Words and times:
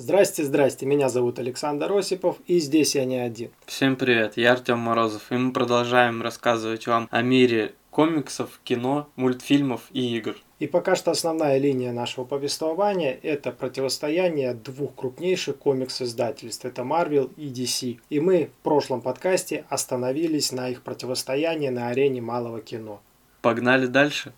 Здрасте, 0.00 0.44
здрасте, 0.44 0.86
меня 0.86 1.08
зовут 1.08 1.40
Александр 1.40 1.92
Осипов, 1.92 2.36
и 2.46 2.60
здесь 2.60 2.94
я 2.94 3.04
не 3.04 3.16
один. 3.16 3.50
Всем 3.66 3.96
привет, 3.96 4.36
я 4.36 4.52
Артем 4.52 4.78
Морозов, 4.78 5.32
и 5.32 5.34
мы 5.34 5.52
продолжаем 5.52 6.22
рассказывать 6.22 6.86
вам 6.86 7.08
о 7.10 7.20
мире 7.22 7.74
комиксов, 7.90 8.60
кино, 8.62 9.08
мультфильмов 9.16 9.88
и 9.90 10.16
игр. 10.16 10.36
И 10.60 10.68
пока 10.68 10.94
что 10.94 11.10
основная 11.10 11.58
линия 11.58 11.90
нашего 11.90 12.24
повествования– 12.24 13.18
это 13.24 13.50
противостояние 13.50 14.54
двух 14.54 14.94
крупнейших 14.94 15.56
комикс-издательств– 15.56 16.64
это 16.64 16.82
Marvel 16.82 17.32
и 17.36 17.48
DC. 17.48 17.98
И 18.08 18.20
мы 18.20 18.50
в 18.60 18.62
прошлом 18.62 19.00
подкасте 19.00 19.64
остановились 19.68 20.52
на 20.52 20.68
их 20.68 20.82
противостоянии 20.82 21.70
на 21.70 21.88
арене 21.88 22.20
малого 22.20 22.60
кино. 22.60 23.00
Погнали 23.42 23.86
дальше? 23.86 24.32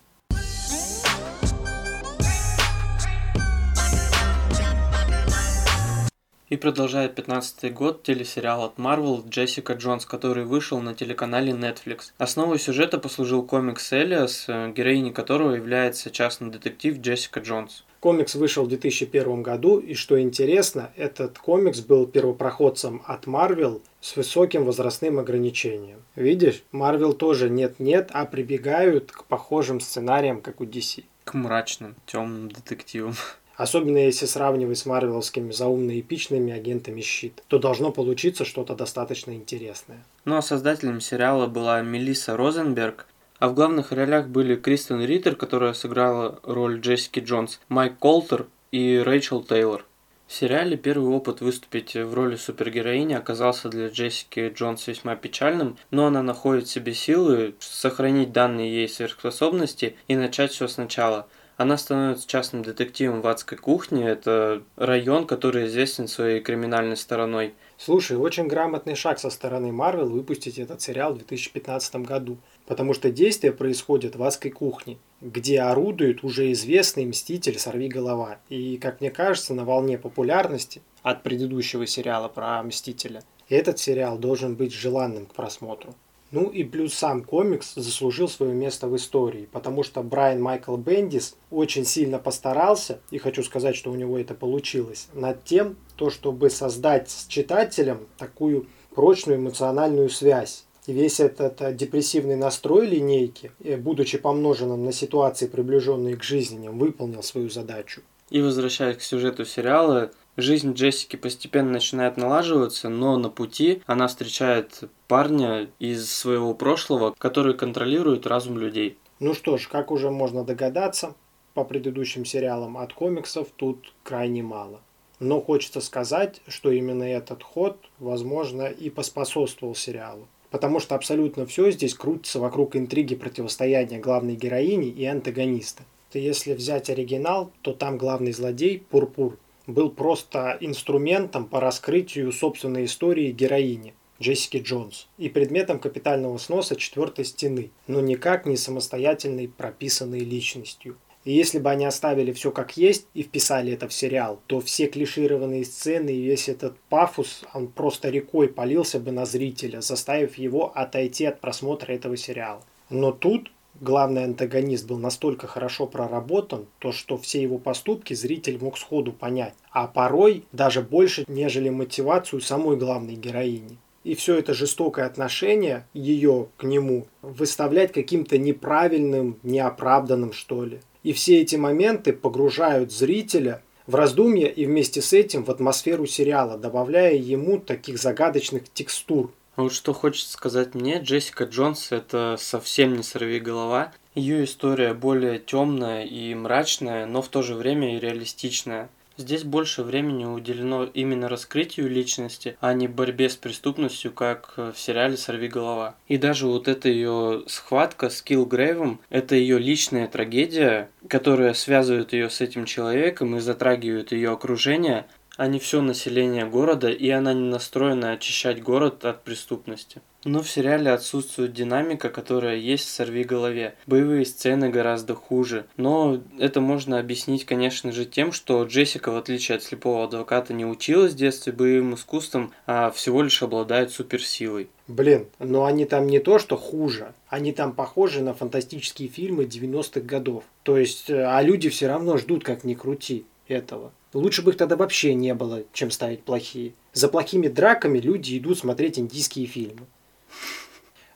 И 6.51 6.57
продолжает 6.57 7.15
15 7.15 7.73
год 7.73 8.03
телесериал 8.03 8.65
от 8.65 8.77
Marvel 8.77 9.23
«Джессика 9.25 9.71
Джонс», 9.71 10.05
который 10.05 10.43
вышел 10.43 10.81
на 10.81 10.93
телеканале 10.93 11.53
Netflix. 11.53 12.11
Основой 12.17 12.59
сюжета 12.59 12.97
послужил 12.97 13.43
комикс 13.43 13.93
«Элиас», 13.93 14.47
героиней 14.47 15.13
которого 15.13 15.55
является 15.55 16.11
частный 16.11 16.51
детектив 16.51 16.99
Джессика 16.99 17.39
Джонс. 17.39 17.85
Комикс 18.01 18.35
вышел 18.35 18.65
в 18.65 18.67
2001 18.67 19.41
году, 19.41 19.77
и 19.77 19.93
что 19.93 20.21
интересно, 20.21 20.91
этот 20.97 21.39
комикс 21.39 21.79
был 21.79 22.05
первопроходцем 22.05 23.01
от 23.05 23.27
Marvel 23.27 23.81
с 24.01 24.17
высоким 24.17 24.65
возрастным 24.65 25.19
ограничением. 25.19 26.03
Видишь, 26.17 26.63
Marvel 26.73 27.13
тоже 27.13 27.49
нет-нет, 27.49 28.09
а 28.11 28.25
прибегают 28.25 29.13
к 29.13 29.23
похожим 29.23 29.79
сценариям, 29.79 30.41
как 30.41 30.59
у 30.59 30.65
DC. 30.65 31.05
К 31.23 31.33
мрачным, 31.33 31.95
темным 32.05 32.49
детективам. 32.51 33.15
Особенно 33.55 33.97
если 33.97 34.25
сравнивать 34.25 34.77
с 34.77 34.85
марвеловскими 34.85 35.51
заумно-эпичными 35.51 36.53
агентами 36.53 37.01
«Щит», 37.01 37.43
то 37.47 37.59
должно 37.59 37.91
получиться 37.91 38.45
что-то 38.45 38.75
достаточно 38.75 39.31
интересное. 39.31 40.03
Ну 40.25 40.37
а 40.37 40.41
создателем 40.41 41.01
сериала 41.01 41.47
была 41.47 41.81
Мелисса 41.81 42.37
Розенберг, 42.37 43.05
а 43.39 43.49
в 43.49 43.53
главных 43.53 43.91
ролях 43.91 44.27
были 44.27 44.55
Кристен 44.55 45.03
Риттер, 45.03 45.35
которая 45.35 45.73
сыграла 45.73 46.39
роль 46.43 46.79
Джессики 46.79 47.19
Джонс, 47.19 47.59
Майк 47.69 47.97
Колтер 47.99 48.47
и 48.71 48.97
Рэйчел 48.97 49.43
Тейлор. 49.43 49.85
В 50.27 50.33
сериале 50.33 50.77
первый 50.77 51.13
опыт 51.13 51.41
выступить 51.41 51.93
в 51.93 52.13
роли 52.13 52.37
супергероини 52.37 53.15
оказался 53.15 53.67
для 53.67 53.89
Джессики 53.89 54.53
Джонс 54.55 54.87
весьма 54.87 55.17
печальным, 55.17 55.75
но 55.89 56.05
она 56.05 56.23
находит 56.23 56.67
в 56.67 56.71
себе 56.71 56.93
силы 56.93 57.55
сохранить 57.59 58.31
данные 58.31 58.73
ей 58.73 58.87
сверхспособности 58.87 59.97
и 60.07 60.15
начать 60.15 60.51
все 60.51 60.69
сначала– 60.69 61.27
она 61.57 61.77
становится 61.77 62.27
частным 62.27 62.63
детективом 62.63 63.21
в 63.21 63.27
адской 63.27 63.57
кухне. 63.57 64.07
Это 64.07 64.63
район, 64.77 65.27
который 65.27 65.67
известен 65.67 66.07
своей 66.07 66.39
криминальной 66.41 66.97
стороной. 66.97 67.53
Слушай, 67.77 68.17
очень 68.17 68.47
грамотный 68.47 68.95
шаг 68.95 69.19
со 69.19 69.29
стороны 69.29 69.71
Марвел 69.71 70.09
выпустить 70.09 70.59
этот 70.59 70.81
сериал 70.81 71.13
в 71.13 71.17
2015 71.17 71.95
году, 71.97 72.37
потому 72.67 72.93
что 72.93 73.11
действие 73.11 73.53
происходит 73.53 74.15
в 74.15 74.23
адской 74.23 74.51
кухне, 74.51 74.97
где 75.19 75.61
орудует 75.61 76.23
уже 76.23 76.51
известный 76.51 77.05
мститель 77.05 77.59
Сорви 77.59 77.87
голова. 77.87 78.39
И, 78.49 78.77
как 78.77 79.01
мне 79.01 79.11
кажется, 79.11 79.53
на 79.53 79.65
волне 79.65 79.97
популярности 79.97 80.81
от 81.03 81.23
предыдущего 81.23 81.87
сериала 81.87 82.27
про 82.27 82.61
Мстителя, 82.63 83.23
этот 83.49 83.79
сериал 83.79 84.17
должен 84.17 84.55
быть 84.55 84.73
желанным 84.73 85.25
к 85.25 85.33
просмотру. 85.33 85.95
Ну 86.31 86.49
и 86.49 86.63
плюс 86.63 86.93
сам 86.93 87.23
комикс 87.23 87.73
заслужил 87.75 88.29
свое 88.29 88.53
место 88.53 88.87
в 88.87 88.95
истории, 88.95 89.49
потому 89.51 89.83
что 89.83 90.01
Брайан 90.01 90.41
Майкл 90.41 90.77
Бендис 90.77 91.35
очень 91.49 91.85
сильно 91.85 92.19
постарался, 92.19 93.01
и 93.11 93.17
хочу 93.17 93.43
сказать, 93.43 93.75
что 93.75 93.91
у 93.91 93.95
него 93.95 94.17
это 94.17 94.33
получилось, 94.33 95.09
над 95.13 95.43
тем, 95.43 95.75
то, 95.97 96.09
чтобы 96.09 96.49
создать 96.49 97.09
с 97.09 97.27
читателем 97.27 98.07
такую 98.17 98.67
прочную 98.95 99.39
эмоциональную 99.39 100.09
связь. 100.09 100.65
И 100.87 100.93
весь 100.93 101.19
этот 101.19 101.61
э, 101.61 101.73
депрессивный 101.73 102.35
настрой 102.35 102.87
линейки, 102.87 103.51
э, 103.63 103.77
будучи 103.77 104.17
помноженным 104.17 104.83
на 104.83 104.91
ситуации, 104.91 105.47
приближенные 105.47 106.15
к 106.15 106.23
жизненным, 106.23 106.79
выполнил 106.79 107.21
свою 107.21 107.49
задачу. 107.49 108.01
И 108.31 108.41
возвращаясь 108.41 108.97
к 108.97 109.01
сюжету 109.01 109.45
сериала, 109.45 110.11
Жизнь 110.37 110.73
Джессики 110.73 111.17
постепенно 111.17 111.71
начинает 111.71 112.15
налаживаться, 112.15 112.87
но 112.87 113.17
на 113.17 113.29
пути 113.29 113.81
она 113.85 114.07
встречает 114.07 114.83
парня 115.09 115.69
из 115.77 116.09
своего 116.11 116.53
прошлого, 116.53 117.13
который 117.17 117.53
контролирует 117.53 118.25
разум 118.25 118.57
людей. 118.57 118.97
Ну 119.19 119.33
что 119.33 119.57
ж, 119.57 119.67
как 119.67 119.91
уже 119.91 120.09
можно 120.09 120.45
догадаться, 120.45 121.15
по 121.53 121.65
предыдущим 121.65 122.23
сериалам 122.23 122.77
от 122.77 122.93
комиксов 122.93 123.49
тут 123.55 123.93
крайне 124.03 124.41
мало. 124.41 124.79
Но 125.19 125.41
хочется 125.41 125.81
сказать, 125.81 126.41
что 126.47 126.71
именно 126.71 127.03
этот 127.03 127.43
ход, 127.43 127.77
возможно, 127.99 128.63
и 128.67 128.89
поспособствовал 128.89 129.75
сериалу. 129.75 130.27
Потому 130.49 130.79
что 130.79 130.95
абсолютно 130.95 131.45
все 131.45 131.71
здесь 131.71 131.93
крутится 131.93 132.39
вокруг 132.39 132.77
интриги 132.77 133.15
противостояния 133.15 133.99
главной 133.99 134.35
героини 134.35 134.87
и 134.87 135.05
антагониста. 135.05 135.83
Если 136.13 136.53
взять 136.53 136.89
оригинал, 136.89 137.51
то 137.61 137.73
там 137.73 137.97
главный 137.97 138.31
злодей 138.31 138.79
Пурпур 138.89 139.37
был 139.73 139.89
просто 139.89 140.57
инструментом 140.59 141.45
по 141.45 141.59
раскрытию 141.59 142.31
собственной 142.31 142.85
истории 142.85 143.31
героини. 143.31 143.93
Джессики 144.21 144.57
Джонс 144.57 145.07
и 145.17 145.29
предметом 145.29 145.79
капитального 145.79 146.37
сноса 146.37 146.75
четвертой 146.75 147.25
стены, 147.25 147.71
но 147.87 148.01
никак 148.01 148.45
не 148.45 148.55
самостоятельной 148.55 149.47
прописанной 149.47 150.19
личностью. 150.19 150.97
И 151.23 151.33
если 151.33 151.59
бы 151.59 151.69
они 151.69 151.85
оставили 151.85 152.31
все 152.31 152.51
как 152.51 152.77
есть 152.77 153.07
и 153.13 153.23
вписали 153.23 153.73
это 153.73 153.87
в 153.87 153.93
сериал, 153.93 154.39
то 154.47 154.59
все 154.59 154.87
клишированные 154.87 155.65
сцены 155.65 156.09
и 156.09 156.21
весь 156.21 156.49
этот 156.49 156.79
пафос, 156.89 157.43
он 157.53 157.67
просто 157.67 158.09
рекой 158.09 158.47
полился 158.47 158.99
бы 158.99 159.11
на 159.11 159.25
зрителя, 159.25 159.81
заставив 159.81 160.37
его 160.37 160.71
отойти 160.75 161.25
от 161.25 161.39
просмотра 161.39 161.93
этого 161.93 162.17
сериала. 162.17 162.63
Но 162.89 163.11
тут 163.11 163.51
главный 163.79 164.23
антагонист 164.23 164.87
был 164.87 164.97
настолько 164.97 165.47
хорошо 165.47 165.87
проработан, 165.87 166.67
то 166.79 166.91
что 166.91 167.17
все 167.17 167.41
его 167.41 167.57
поступки 167.57 168.13
зритель 168.13 168.57
мог 168.59 168.77
сходу 168.77 169.11
понять, 169.13 169.53
а 169.71 169.87
порой 169.87 170.45
даже 170.51 170.81
больше, 170.81 171.25
нежели 171.27 171.69
мотивацию 171.69 172.41
самой 172.41 172.77
главной 172.77 173.15
героини. 173.15 173.77
И 174.03 174.15
все 174.15 174.37
это 174.39 174.53
жестокое 174.53 175.05
отношение 175.05 175.85
ее 175.93 176.47
к 176.57 176.63
нему 176.63 177.05
выставлять 177.21 177.91
каким-то 177.91 178.37
неправильным, 178.37 179.37
неоправданным, 179.43 180.33
что 180.33 180.65
ли. 180.65 180.79
И 181.03 181.13
все 181.13 181.41
эти 181.41 181.55
моменты 181.55 182.13
погружают 182.13 182.91
зрителя 182.91 183.61
в 183.85 183.95
раздумья 183.95 184.47
и 184.47 184.65
вместе 184.65 185.01
с 185.01 185.13
этим 185.13 185.43
в 185.43 185.51
атмосферу 185.51 186.05
сериала, 186.05 186.57
добавляя 186.57 187.13
ему 187.13 187.59
таких 187.59 187.99
загадочных 187.99 188.71
текстур, 188.73 189.31
вот 189.55 189.73
что 189.73 189.93
хочется 189.93 190.33
сказать 190.33 190.75
мне, 190.75 190.99
Джессика 190.99 191.43
Джонс 191.43 191.91
это 191.91 192.35
совсем 192.39 192.95
не 192.95 193.03
сорви 193.03 193.39
голова. 193.39 193.91
Ее 194.15 194.43
история 194.43 194.93
более 194.93 195.39
темная 195.39 196.03
и 196.03 196.33
мрачная, 196.35 197.05
но 197.05 197.21
в 197.21 197.27
то 197.27 197.41
же 197.41 197.55
время 197.55 197.95
и 197.95 197.99
реалистичная. 197.99 198.89
Здесь 199.17 199.43
больше 199.43 199.83
времени 199.83 200.25
уделено 200.25 200.85
именно 200.85 201.29
раскрытию 201.29 201.89
личности, 201.89 202.57
а 202.59 202.73
не 202.73 202.87
борьбе 202.87 203.29
с 203.29 203.35
преступностью, 203.35 204.11
как 204.11 204.53
в 204.57 204.73
сериале 204.75 205.15
«Сорви 205.15 205.47
голова». 205.47 205.95
И 206.07 206.17
даже 206.17 206.47
вот 206.47 206.67
эта 206.67 206.89
ее 206.89 207.43
схватка 207.47 208.09
с 208.09 208.21
Килл 208.21 208.45
Грейвом– 208.45 208.99
это 209.09 209.35
ее 209.35 209.59
личная 209.59 210.07
трагедия, 210.07 210.89
которая 211.07 211.53
связывает 211.53 212.13
ее 212.13 212.29
с 212.29 212.41
этим 212.41 212.65
человеком 212.65 213.35
и 213.35 213.41
затрагивает 213.41 214.11
ее 214.11 214.31
окружение, 214.31 215.05
а 215.37 215.47
не 215.47 215.59
все 215.59 215.81
население 215.81 216.45
города, 216.45 216.89
и 216.89 217.09
она 217.09 217.33
не 217.33 217.49
настроена 217.49 218.11
очищать 218.11 218.61
город 218.61 219.05
от 219.05 219.23
преступности. 219.23 220.01
Но 220.23 220.43
в 220.43 220.49
сериале 220.49 220.91
отсутствует 220.91 221.53
динамика, 221.53 222.09
которая 222.09 222.55
есть 222.57 222.85
в 222.85 222.91
«Сорви 222.91 223.23
голове». 223.23 223.73
Боевые 223.87 224.23
сцены 224.25 224.69
гораздо 224.69 225.15
хуже. 225.15 225.65
Но 225.77 226.21
это 226.37 226.61
можно 226.61 226.99
объяснить, 226.99 227.45
конечно 227.45 227.91
же, 227.91 228.05
тем, 228.05 228.31
что 228.31 228.63
Джессика, 228.63 229.11
в 229.11 229.17
отличие 229.17 229.55
от 229.55 229.63
слепого 229.63 230.03
адвоката, 230.03 230.53
не 230.53 230.65
училась 230.65 231.13
в 231.13 231.17
детстве 231.17 231.53
боевым 231.53 231.95
искусством, 231.95 232.53
а 232.67 232.91
всего 232.91 233.23
лишь 233.23 233.41
обладает 233.41 233.91
суперсилой. 233.91 234.69
Блин, 234.87 235.27
но 235.39 235.65
они 235.65 235.85
там 235.85 236.05
не 236.05 236.19
то, 236.19 236.37
что 236.37 236.55
хуже. 236.55 237.13
Они 237.27 237.51
там 237.51 237.73
похожи 237.73 238.21
на 238.21 238.35
фантастические 238.35 239.09
фильмы 239.09 239.45
90-х 239.45 240.01
годов. 240.01 240.43
То 240.61 240.77
есть, 240.77 241.09
э, 241.09 241.23
а 241.23 241.41
люди 241.41 241.69
все 241.69 241.87
равно 241.87 242.17
ждут, 242.17 242.43
как 242.43 242.63
ни 242.63 242.75
крути 242.75 243.25
этого. 243.47 243.91
Лучше 244.13 244.41
бы 244.41 244.51
их 244.51 244.57
тогда 244.57 244.75
вообще 244.75 245.13
не 245.13 245.33
было, 245.33 245.63
чем 245.73 245.91
ставить 245.91 246.23
плохие. 246.23 246.73
За 246.93 247.07
плохими 247.07 247.47
драками 247.47 247.99
люди 247.99 248.37
идут 248.37 248.59
смотреть 248.59 248.99
индийские 248.99 249.45
фильмы. 249.45 249.85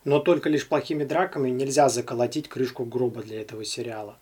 Но 0.04 0.18
только 0.20 0.48
лишь 0.48 0.66
плохими 0.66 1.04
драками 1.04 1.50
нельзя 1.50 1.88
заколотить 1.88 2.48
крышку 2.48 2.84
гроба 2.84 3.22
для 3.22 3.40
этого 3.40 3.64
сериала 3.64 4.16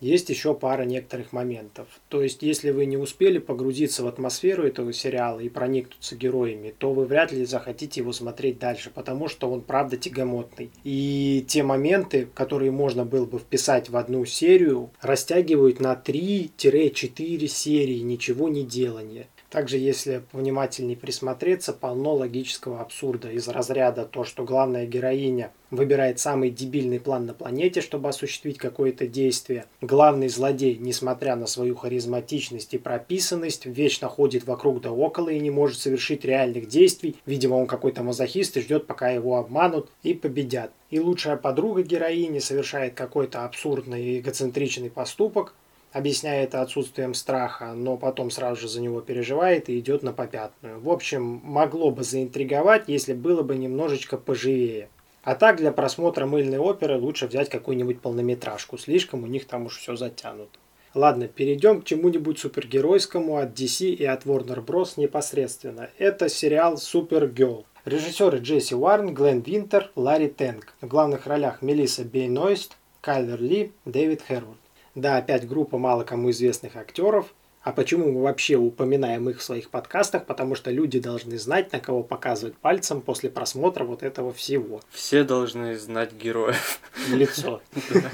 есть 0.00 0.30
еще 0.30 0.54
пара 0.54 0.82
некоторых 0.82 1.32
моментов. 1.32 1.88
То 2.08 2.22
есть, 2.22 2.42
если 2.42 2.70
вы 2.70 2.86
не 2.86 2.96
успели 2.96 3.38
погрузиться 3.38 4.02
в 4.02 4.06
атмосферу 4.06 4.64
этого 4.64 4.92
сериала 4.92 5.40
и 5.40 5.48
проникнуться 5.48 6.16
героями, 6.16 6.74
то 6.76 6.92
вы 6.92 7.04
вряд 7.04 7.32
ли 7.32 7.44
захотите 7.44 8.00
его 8.00 8.12
смотреть 8.12 8.58
дальше, 8.58 8.90
потому 8.94 9.28
что 9.28 9.50
он 9.50 9.62
правда 9.62 9.96
тягомотный. 9.96 10.70
И 10.84 11.44
те 11.48 11.62
моменты, 11.62 12.28
которые 12.34 12.70
можно 12.70 13.04
было 13.04 13.26
бы 13.26 13.38
вписать 13.38 13.88
в 13.88 13.96
одну 13.96 14.24
серию, 14.24 14.90
растягивают 15.00 15.80
на 15.80 15.94
3-4 15.94 17.46
серии 17.46 17.98
ничего 17.98 18.48
не 18.48 18.64
делания. 18.64 19.26
Также, 19.50 19.78
если 19.78 20.22
внимательнее 20.32 20.96
присмотреться, 20.96 21.72
полно 21.72 22.14
логического 22.14 22.82
абсурда 22.82 23.30
из 23.30 23.48
разряда 23.48 24.04
то, 24.04 24.24
что 24.24 24.44
главная 24.44 24.86
героиня 24.86 25.52
выбирает 25.70 26.18
самый 26.18 26.50
дебильный 26.50 27.00
план 27.00 27.24
на 27.24 27.32
планете, 27.32 27.80
чтобы 27.80 28.10
осуществить 28.10 28.58
какое-то 28.58 29.06
действие. 29.06 29.64
Главный 29.80 30.28
злодей, 30.28 30.76
несмотря 30.76 31.34
на 31.34 31.46
свою 31.46 31.76
харизматичность 31.76 32.74
и 32.74 32.78
прописанность, 32.78 33.64
вечно 33.64 34.08
ходит 34.08 34.44
вокруг 34.44 34.82
да 34.82 34.92
около 34.92 35.30
и 35.30 35.40
не 35.40 35.50
может 35.50 35.78
совершить 35.78 36.26
реальных 36.26 36.68
действий. 36.68 37.16
Видимо, 37.24 37.54
он 37.54 37.66
какой-то 37.66 38.02
мазохист 38.02 38.58
и 38.58 38.60
ждет, 38.60 38.86
пока 38.86 39.08
его 39.08 39.36
обманут 39.36 39.88
и 40.02 40.12
победят. 40.12 40.72
И 40.90 41.00
лучшая 41.00 41.36
подруга 41.36 41.82
героини 41.82 42.38
совершает 42.38 42.94
какой-то 42.94 43.44
абсурдный 43.44 44.04
и 44.04 44.20
эгоцентричный 44.20 44.90
поступок, 44.90 45.54
объясняя 45.92 46.44
это 46.44 46.62
отсутствием 46.62 47.14
страха, 47.14 47.72
но 47.74 47.96
потом 47.96 48.30
сразу 48.30 48.60
же 48.62 48.68
за 48.68 48.80
него 48.80 49.00
переживает 49.00 49.68
и 49.68 49.78
идет 49.78 50.02
на 50.02 50.12
попятную. 50.12 50.80
В 50.80 50.90
общем, 50.90 51.40
могло 51.42 51.90
бы 51.90 52.04
заинтриговать, 52.04 52.84
если 52.86 53.12
было 53.12 53.42
бы 53.42 53.56
немножечко 53.56 54.16
поживее. 54.16 54.88
А 55.22 55.34
так 55.34 55.56
для 55.56 55.72
просмотра 55.72 56.26
мыльной 56.26 56.58
оперы 56.58 56.98
лучше 56.98 57.26
взять 57.26 57.48
какую-нибудь 57.48 58.00
полнометражку, 58.00 58.78
слишком 58.78 59.24
у 59.24 59.26
них 59.26 59.46
там 59.46 59.66
уж 59.66 59.78
все 59.78 59.96
затянуто. 59.96 60.58
Ладно, 60.94 61.28
перейдем 61.28 61.82
к 61.82 61.84
чему-нибудь 61.84 62.38
супергеройскому 62.38 63.36
от 63.36 63.50
DC 63.50 63.90
и 63.90 64.04
от 64.04 64.24
Warner 64.24 64.64
Bros. 64.64 64.94
непосредственно. 64.96 65.90
Это 65.98 66.28
сериал 66.28 66.74
Supergirl. 66.74 67.64
Режиссеры 67.84 68.38
Джесси 68.38 68.74
Уарн, 68.74 69.14
Глен 69.14 69.40
Винтер, 69.40 69.90
Ларри 69.94 70.28
Тенг. 70.28 70.74
В 70.80 70.88
главных 70.88 71.26
ролях 71.26 71.62
Мелисса 71.62 72.04
Бейнойст, 72.04 72.76
Кайлер 73.00 73.40
Ли, 73.40 73.72
Дэвид 73.84 74.22
Хервуд. 74.26 74.56
Да, 74.98 75.16
опять 75.18 75.46
группа 75.46 75.78
мало 75.78 76.02
кому 76.02 76.30
известных 76.32 76.74
актеров. 76.74 77.32
А 77.62 77.70
почему 77.70 78.10
мы 78.10 78.22
вообще 78.22 78.56
упоминаем 78.56 79.30
их 79.30 79.38
в 79.38 79.42
своих 79.44 79.70
подкастах? 79.70 80.26
Потому 80.26 80.56
что 80.56 80.72
люди 80.72 80.98
должны 80.98 81.38
знать, 81.38 81.72
на 81.72 81.78
кого 81.78 82.02
показывать 82.02 82.56
пальцем 82.56 83.00
после 83.00 83.30
просмотра 83.30 83.84
вот 83.84 84.02
этого 84.02 84.32
всего. 84.32 84.80
Все 84.90 85.22
должны 85.22 85.78
знать 85.78 86.12
героев. 86.14 86.80
Лицо. 87.10 87.62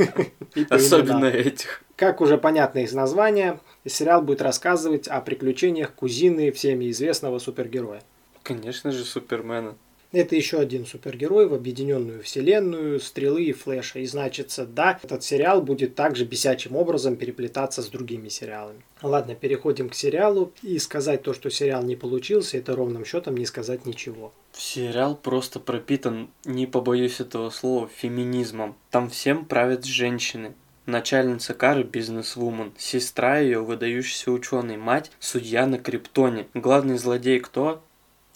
Особенно 0.68 1.24
этих. 1.24 1.82
Как 1.96 2.20
уже 2.20 2.36
понятно 2.36 2.80
из 2.80 2.92
названия, 2.92 3.60
сериал 3.86 4.20
будет 4.20 4.42
рассказывать 4.42 5.08
о 5.08 5.22
приключениях 5.22 5.94
кузины 5.94 6.52
всеми 6.52 6.90
известного 6.90 7.38
супергероя. 7.38 8.02
Конечно 8.42 8.92
же, 8.92 9.04
Супермена. 9.04 9.74
Это 10.14 10.36
еще 10.36 10.60
один 10.60 10.86
супергерой 10.86 11.48
в 11.48 11.54
объединенную 11.54 12.22
вселенную 12.22 13.00
Стрелы 13.00 13.46
и 13.46 13.52
Флэша. 13.52 13.98
И 13.98 14.06
значится, 14.06 14.64
да, 14.64 15.00
этот 15.02 15.24
сериал 15.24 15.60
будет 15.60 15.96
также 15.96 16.24
бесячим 16.24 16.76
образом 16.76 17.16
переплетаться 17.16 17.82
с 17.82 17.88
другими 17.88 18.28
сериалами. 18.28 18.80
Ладно, 19.02 19.34
переходим 19.34 19.88
к 19.88 19.94
сериалу. 19.96 20.52
И 20.62 20.78
сказать 20.78 21.22
то, 21.22 21.34
что 21.34 21.50
сериал 21.50 21.82
не 21.82 21.96
получился, 21.96 22.58
это 22.58 22.76
ровным 22.76 23.04
счетом 23.04 23.36
не 23.36 23.44
сказать 23.44 23.86
ничего. 23.86 24.32
Сериал 24.52 25.16
просто 25.16 25.58
пропитан, 25.58 26.30
не 26.44 26.68
побоюсь 26.68 27.18
этого 27.18 27.50
слова, 27.50 27.88
феминизмом. 27.88 28.76
Там 28.90 29.10
всем 29.10 29.44
правят 29.44 29.84
женщины. 29.84 30.52
Начальница 30.86 31.54
Кары– 31.54 31.82
бизнесвумен, 31.92 32.72
сестра 32.78 33.38
ее– 33.38 33.60
выдающийся 33.64 34.30
ученый, 34.30 34.76
мать– 34.76 35.10
судья 35.18 35.66
на 35.66 35.78
Криптоне. 35.78 36.46
Главный 36.54 36.98
злодей 36.98 37.40
кто? 37.40 37.82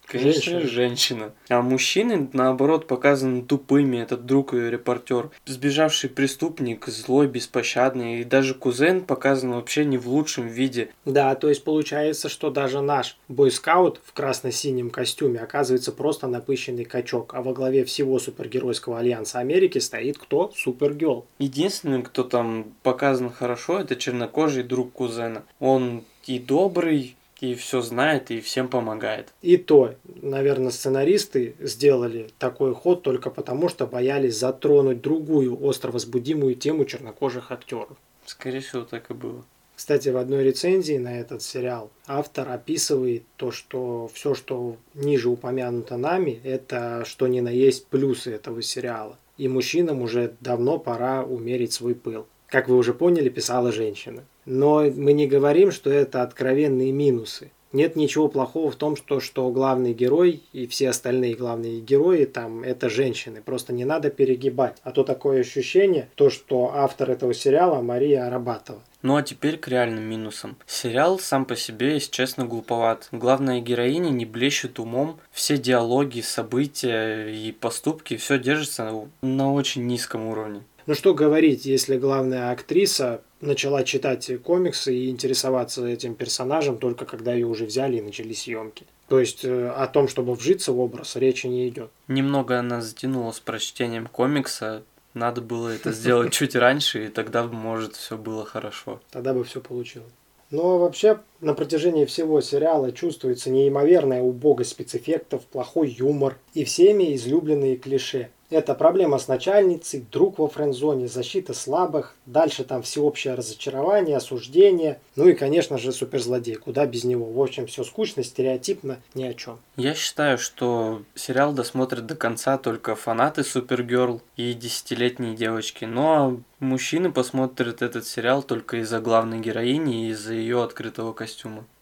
Конечно, 0.08 0.60
женщина. 0.60 0.69
женщина. 0.69 1.32
А 1.49 1.60
мужчины, 1.60 2.28
наоборот, 2.32 2.87
показаны 2.87 3.43
тупыми. 3.43 3.99
Этот 3.99 4.25
друг 4.25 4.55
и 4.55 4.70
репортер. 4.70 5.31
Сбежавший 5.44 6.08
преступник, 6.08 6.87
злой, 6.87 7.26
беспощадный. 7.26 8.20
И 8.20 8.25
даже 8.25 8.55
кузен 8.55 9.02
показан 9.02 9.52
вообще 9.52 9.84
не 9.84 9.99
в 9.99 10.08
лучшем 10.08 10.46
виде. 10.46 10.90
Да, 11.05 11.34
то 11.34 11.49
есть 11.50 11.62
получается, 11.62 12.28
что 12.28 12.50
даже 12.50 12.81
наш 12.81 13.19
бойскаут 13.28 14.00
в 14.05 14.12
красно-синем 14.14 14.88
костюме 14.90 15.40
оказывается 15.40 15.93
просто 15.93 16.26
напыщенный 16.26 16.84
качок. 16.84 17.34
А 17.34 17.43
во 17.43 17.52
главе 17.52 17.84
всего 17.84 18.19
супергеройского 18.19 18.99
альянса 18.99 19.40
Америки 19.40 19.78
стоит 19.78 20.16
кто? 20.16 20.50
Супергел. 20.56 21.26
Единственный, 21.38 22.02
кто 22.02 22.25
там 22.25 22.72
показан 22.82 23.31
хорошо, 23.31 23.81
это 23.81 23.94
чернокожий 23.94 24.62
друг 24.62 24.93
кузена. 24.93 25.43
Он 25.60 26.02
и 26.26 26.38
добрый, 26.38 27.16
и 27.40 27.55
все 27.55 27.81
знает, 27.81 28.31
и 28.31 28.40
всем 28.40 28.69
помогает. 28.69 29.32
И 29.43 29.56
то, 29.56 29.94
наверное, 30.23 30.70
сценаристы 30.70 31.55
сделали 31.61 32.31
такой 32.38 32.75
ход 32.75 33.02
только 33.02 33.31
потому, 33.31 33.69
что 33.69 33.87
боялись 33.87 34.37
затронуть 34.37 35.00
другую 35.00 35.62
остро 35.62 35.93
возбудимую 35.93 36.55
тему 36.55 36.85
чернокожих 36.85 37.52
актеров. 37.52 37.96
Скорее 38.26 38.61
всего, 38.61 38.82
так 38.82 39.11
и 39.11 39.14
было. 39.14 39.44
Кстати, 39.79 40.08
в 40.08 40.17
одной 40.17 40.43
рецензии 40.43 40.99
на 40.99 41.20
этот 41.20 41.40
сериал 41.40 41.93
автор 42.08 42.49
описывает 42.49 43.23
то, 43.37 43.52
что 43.52 44.11
все, 44.12 44.34
что 44.34 44.76
ниже 44.94 45.29
упомянуто 45.29 45.96
нами, 45.96 46.41
это 46.43 47.05
что 47.06 47.29
ни 47.29 47.38
на 47.38 47.50
есть 47.50 47.87
плюсы 47.87 48.32
этого 48.32 48.61
сериала. 48.61 49.17
И 49.37 49.46
мужчинам 49.46 50.02
уже 50.02 50.34
давно 50.41 50.81
пора 50.81 51.23
умерить 51.23 51.75
свой 51.75 51.94
пыл. 51.94 52.26
Как 52.49 52.69
вы 52.69 52.76
уже 52.76 52.93
поняли, 52.93 53.29
писала 53.29 53.70
женщина. 53.70 54.25
Но 54.48 54.80
мы 54.80 55.12
не 55.12 55.26
говорим, 55.26 55.70
что 55.70 55.90
это 55.90 56.22
откровенные 56.22 56.90
минусы. 56.90 57.50
Нет 57.72 57.96
ничего 57.96 58.28
плохого 58.28 58.70
в 58.70 58.76
том, 58.76 58.96
что, 58.96 59.20
что 59.20 59.50
главный 59.50 59.92
герой 59.92 60.42
и 60.54 60.66
все 60.66 60.88
остальные 60.88 61.34
главные 61.34 61.80
герои 61.80 62.24
там 62.24 62.62
это 62.62 62.88
женщины. 62.88 63.42
Просто 63.42 63.74
не 63.74 63.84
надо 63.84 64.08
перегибать. 64.08 64.78
А 64.84 64.90
то 64.90 65.04
такое 65.04 65.40
ощущение, 65.40 66.08
то, 66.14 66.30
что 66.30 66.72
автор 66.74 67.10
этого 67.10 67.34
сериала 67.34 67.82
Мария 67.82 68.26
Арабатова. 68.26 68.80
Ну 69.02 69.16
а 69.16 69.22
теперь 69.22 69.58
к 69.58 69.68
реальным 69.68 70.04
минусам. 70.04 70.56
Сериал 70.66 71.18
сам 71.18 71.44
по 71.44 71.54
себе, 71.54 71.92
если 71.94 72.10
честно, 72.10 72.46
глуповат. 72.46 73.08
Главная 73.12 73.60
героиня 73.60 74.08
не 74.08 74.24
блещет 74.24 74.78
умом. 74.78 75.20
Все 75.30 75.58
диалоги, 75.58 76.22
события 76.22 77.28
и 77.28 77.52
поступки, 77.52 78.16
все 78.16 78.38
держится 78.38 79.08
на 79.20 79.52
очень 79.52 79.86
низком 79.86 80.26
уровне. 80.26 80.62
Ну 80.88 80.94
что 80.94 81.12
говорить, 81.12 81.67
если 81.67 81.99
главная 81.99 82.50
актриса 82.50 83.20
начала 83.43 83.85
читать 83.85 84.31
комиксы 84.43 84.96
и 84.96 85.11
интересоваться 85.11 85.87
этим 85.87 86.14
персонажем 86.14 86.79
только 86.79 87.05
когда 87.05 87.35
ее 87.35 87.44
уже 87.44 87.67
взяли 87.67 87.99
и 87.99 88.00
начали 88.00 88.32
съемки. 88.32 88.87
То 89.06 89.20
есть 89.20 89.44
э, 89.44 89.69
о 89.69 89.87
том, 89.87 90.08
чтобы 90.08 90.35
вжиться 90.35 90.73
в 90.73 90.81
образ, 90.81 91.17
речи 91.17 91.46
не 91.46 91.69
идет. 91.69 91.90
Немного 92.08 92.58
она 92.58 92.81
затянула 92.81 93.32
с 93.32 93.38
прочтением 93.38 94.06
комикса. 94.06 94.82
Надо 95.12 95.43
было 95.43 95.69
это 95.69 95.93
сделать 95.93 96.32
чуть 96.32 96.56
раньше, 96.56 97.05
и 97.05 97.08
тогда, 97.08 97.44
может, 97.44 97.94
все 97.94 98.17
было 98.17 98.46
хорошо. 98.46 99.02
Тогда 99.11 99.34
бы 99.34 99.44
все 99.44 99.61
получилось. 99.61 100.08
Но 100.50 100.79
вообще 100.79 101.20
на 101.40 101.55
протяжении 101.55 102.05
всего 102.05 102.40
сериала 102.40 102.93
чувствуется 102.93 103.50
неимоверная 103.50 104.23
убогость 104.23 104.70
спецэффектов, 104.70 105.44
плохой 105.46 105.89
юмор 105.89 106.39
и 106.55 106.65
всеми 106.65 107.15
излюбленные 107.15 107.77
клише. 107.77 108.31
Это 108.51 108.74
проблема 108.74 109.19
с 109.19 109.29
начальницей, 109.29 110.06
друг 110.10 110.39
во 110.39 110.48
френдзоне, 110.48 111.06
защита 111.06 111.53
слабых, 111.53 112.15
дальше 112.24 112.65
там 112.65 112.81
всеобщее 112.81 113.34
разочарование, 113.34 114.17
осуждение, 114.17 115.01
ну 115.17 115.29
и, 115.29 115.34
конечно 115.34 115.77
же, 115.77 115.93
суперзлодей, 115.93 116.55
куда 116.55 116.86
без 116.86 117.05
него. 117.05 117.27
В 117.27 117.43
общем, 117.43 117.67
все 117.67 117.84
скучно, 117.84 118.24
стереотипно, 118.24 119.01
ни 119.15 119.24
о 119.24 119.34
чем. 119.34 119.58
Я 119.77 119.94
считаю, 119.94 120.39
что 120.39 121.03
сериал 121.15 121.53
досмотрят 121.53 122.06
до 122.06 122.17
конца 122.17 122.56
только 122.56 122.94
фанаты 122.94 123.44
Супергерл 123.44 124.22
и 124.36 124.55
десятилетние 124.55 125.36
девочки, 125.36 125.84
но 125.84 126.41
мужчины 126.58 127.12
посмотрят 127.12 127.82
этот 127.82 128.06
сериал 128.06 128.43
только 128.43 128.79
из-за 128.79 129.01
главной 129.01 129.41
героини 129.41 130.06
и 130.06 130.10
из-за 130.12 130.32
ее 130.32 130.65
открытого 130.65 131.12
костюма. 131.12 131.28